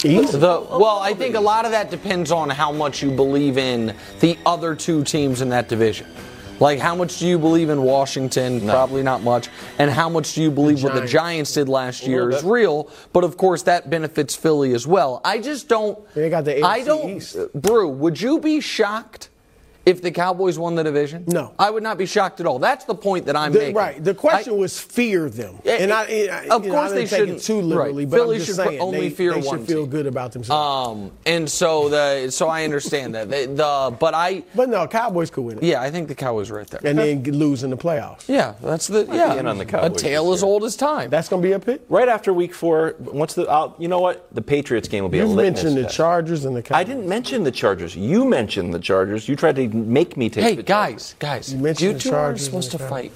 [0.04, 0.38] Easy.
[0.38, 3.96] The, well, I think a lot of that depends on how much you believe in
[4.20, 6.08] the other two teams in that division.
[6.62, 8.62] Like, how much do you believe in Washington?
[8.62, 9.50] Probably not much.
[9.80, 11.12] And how much do you believe what the Giants.
[11.12, 12.90] Giants did last year is real?
[13.14, 15.22] But of course, that benefits Philly as well.
[15.26, 15.98] I just don't.
[16.14, 17.18] They got the I don't.
[17.18, 17.36] East.
[17.56, 19.31] Brew, would you be shocked
[19.86, 21.24] if the Cowboys won the division?
[21.28, 21.54] No.
[21.58, 22.60] I would not be shocked at all.
[22.60, 23.76] That's the point that I'm The- making.
[23.76, 24.04] right.
[24.04, 26.80] The question I- was fear them, Yeah, and I, it- I of you know, I
[26.82, 28.12] course didn't they take shouldn't- it too literally, right.
[28.12, 29.90] but Philly I'm just should saying only they, fear they one should feel team.
[29.90, 30.88] good about themselves.
[30.90, 35.30] Um, and so the so I understand that the, the but I but no, Cowboys
[35.32, 36.82] could win it, yeah I think the Cowboys are right there.
[36.84, 38.24] and then lose in the playoffs.
[38.28, 40.00] yeah, that's the yeah in on the Cowboys.
[40.00, 41.10] a tale as old as time.
[41.10, 41.82] That's going to be a pick.
[41.90, 45.20] Right after Week Four, once the I'll, you know what the Patriots game will be
[45.20, 45.96] a You litmus mentioned the test.
[45.96, 46.80] Chargers and the Cowboys.
[46.82, 47.96] I didn't mention the Chargers.
[47.96, 49.28] You mentioned the Chargers.
[49.28, 50.44] You tried to make me take.
[50.44, 53.12] hey the guys, guys, You you two aren't supposed the to fight.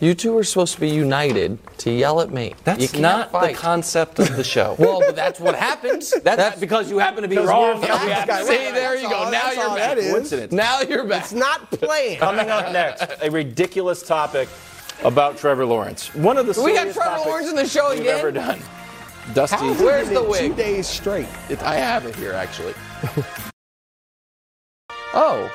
[0.00, 2.54] You two are supposed to be united to yell at me.
[2.62, 3.54] That's You can't fight.
[3.56, 4.76] the concept of the show.
[4.78, 6.10] Well, but that's what happens.
[6.22, 7.76] That's, because you happen to be wrong.
[7.80, 9.16] we're we have See, say there That's you go.
[9.16, 9.96] all- now you're all back.
[9.98, 10.52] Coincidence.
[10.52, 11.24] Now you're back.
[11.24, 12.18] It's not playing.
[12.20, 14.48] Coming up next, a ridiculous topic
[15.02, 16.14] about Trevor Lawrence.
[16.14, 18.18] One of the We got Trevor Lawrence in the show we've again?
[18.18, 18.60] ever done.
[19.34, 20.50] Dusty, How is he Where's the it wig?
[20.52, 21.26] Two days straight.
[21.48, 22.74] It- I have it here actually.
[25.14, 25.50] Oh.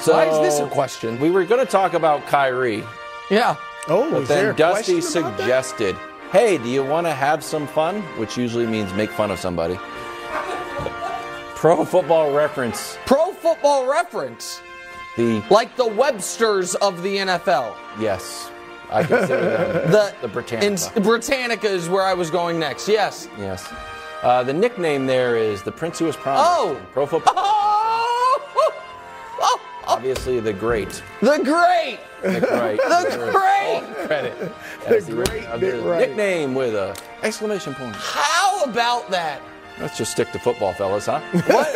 [0.00, 1.18] So Why is this a question?
[1.20, 2.84] We were going to talk about Kyrie,
[3.30, 3.56] Yeah.
[3.88, 5.96] Oh, but is there then a Dusty question suggested,
[6.32, 9.78] "Hey, do you want to have some fun?" Which usually means make fun of somebody.
[11.54, 14.60] Pro Football Reference, Pro football reference.
[15.16, 17.74] the Like the Websters of the NFL.
[17.98, 18.50] yes,
[18.90, 20.92] I consider them The, the Britannica.
[20.96, 22.88] in- Britannica is where I was going next.
[22.88, 23.28] Yes.
[23.38, 23.66] yes,
[24.22, 26.44] uh, the nickname there is the Prince who was promised.
[26.46, 26.80] Oh.
[26.92, 27.34] Pro Football.
[28.58, 28.72] Oh,
[29.40, 32.00] oh, Obviously, the great the great.
[32.22, 32.78] The great.
[32.78, 33.82] The great.
[34.06, 34.52] Credit.
[34.86, 35.98] as the great the.
[35.98, 37.94] Nickname with a exclamation point.
[37.96, 39.40] How about that?
[39.80, 41.20] Let's just stick to football, fellas, huh?
[41.46, 41.66] What?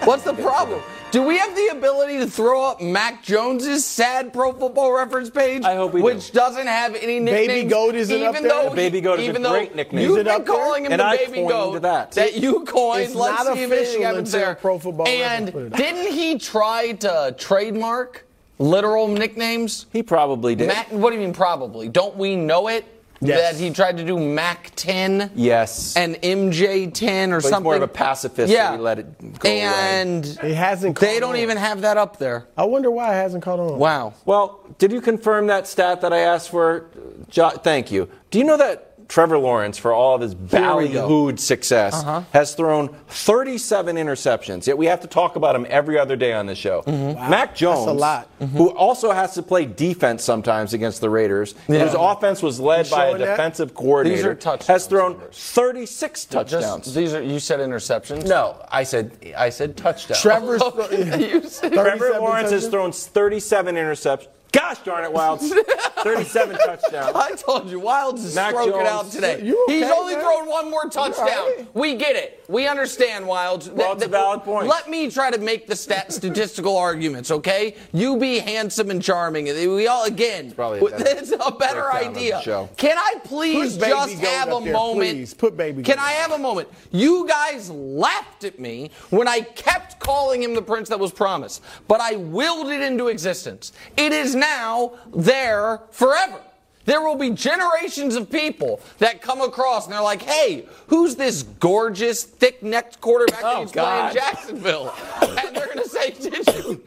[0.04, 0.82] What's the problem?
[1.10, 5.64] Do we have the ability to throw up Mac Jones's sad Pro Football Reference page?
[5.64, 6.04] I hope we do.
[6.04, 7.48] Which doesn't have any nicknames.
[7.48, 8.48] Baby Goat isn't even up there?
[8.48, 10.08] Though The Baby Goat is a even though great nickname.
[10.08, 12.36] You've been calling him And the I Baby Goat that.
[12.36, 13.02] you coined.
[13.02, 14.54] It's Let's not see official anything happens until there.
[14.54, 18.24] Pro Football and Reference put didn't he try to trademark
[18.60, 19.86] literal nicknames?
[19.92, 20.68] He probably did.
[20.68, 21.88] Mac, what do you mean probably?
[21.88, 22.84] Don't we know it?
[23.22, 23.52] Yes.
[23.52, 25.94] That he tried to do Mac 10 yes.
[25.96, 27.64] and MJ 10 or but he's something.
[27.64, 28.50] more of a pacifist.
[28.50, 28.72] Yeah.
[28.72, 29.60] He let it go away.
[29.60, 30.98] and It hasn't.
[30.98, 31.40] they don't on.
[31.40, 32.46] even have that up there.
[32.56, 33.78] I wonder why it hasn't caught on.
[33.78, 34.14] Wow.
[34.24, 36.86] Well, did you confirm that stat that I asked for?
[37.28, 38.08] Jo- thank you.
[38.30, 42.22] Do you know that Trevor Lawrence, for all of his ballyhooed success, Uh-huh.
[42.32, 44.68] has thrown 37 interceptions?
[44.68, 46.82] Yet we have to talk about him every other day on this show.
[46.86, 47.28] Mm-hmm.
[47.28, 48.28] Mac Jones, a lot.
[48.54, 51.80] who also has to play defense sometimes against the Raiders, Yeah.
[51.86, 53.26] whose offense was led by a showing that?
[53.36, 55.36] defensive coordinator, These are touchdowns has thrown numbers.
[55.36, 56.84] 36 touchdowns.
[56.84, 58.26] Just, these are you said interceptions.
[58.28, 60.20] no, I said I said touchdowns.
[60.22, 60.62] Trevor's.
[61.50, 64.28] Said- Trevor 37 Lawrence has thrown 37 interceptions.
[64.52, 65.50] Gosh darn it, Wildes.
[66.02, 67.14] 37 touchdowns.
[67.14, 68.88] I told you, Wildes is Mac stroking Jones.
[68.88, 69.34] out today.
[69.34, 70.22] Okay, He's only man?
[70.24, 71.26] thrown one more touchdown.
[71.26, 71.66] right.
[71.74, 72.42] We get it.
[72.48, 73.70] We understand, Wildes.
[73.70, 74.66] Well, it's a valid point.
[74.66, 77.76] Let me try to make the stat statistical arguments, okay?
[77.92, 79.44] You be handsome and charming.
[79.44, 80.46] We all again.
[80.46, 82.42] it's, probably a better it's a better breakdown of the idea.
[82.42, 82.68] show.
[82.76, 85.10] Can I please just have a there, moment?
[85.10, 85.34] please.
[85.34, 86.68] Put Baby Can I have a moment?
[86.90, 91.62] You guys laughed at me when I kept calling him the prince that was promised,
[91.86, 93.72] but I willed it into existence.
[93.96, 96.40] It is now there forever.
[96.86, 101.42] There will be generations of people that come across and they're like, hey, who's this
[101.44, 104.10] gorgeous, thick necked quarterback Oh, that's God.
[104.12, 104.92] playing Jacksonville?
[105.20, 106.82] And they're going to say, did you?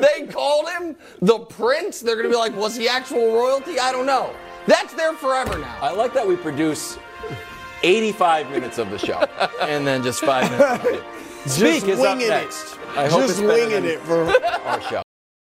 [0.00, 2.00] they called him the prince.
[2.00, 3.78] They're going to be like, was he actual royalty?
[3.80, 4.32] I don't know.
[4.66, 5.78] That's there forever now.
[5.80, 6.98] I like that we produce
[7.82, 9.18] 85 minutes of the show
[9.62, 10.84] and then just five minutes.
[10.84, 11.04] of it.
[11.50, 12.78] Speak Just is up winging it.
[12.96, 14.24] I hope Just it's winging than it for.
[14.66, 15.02] our show.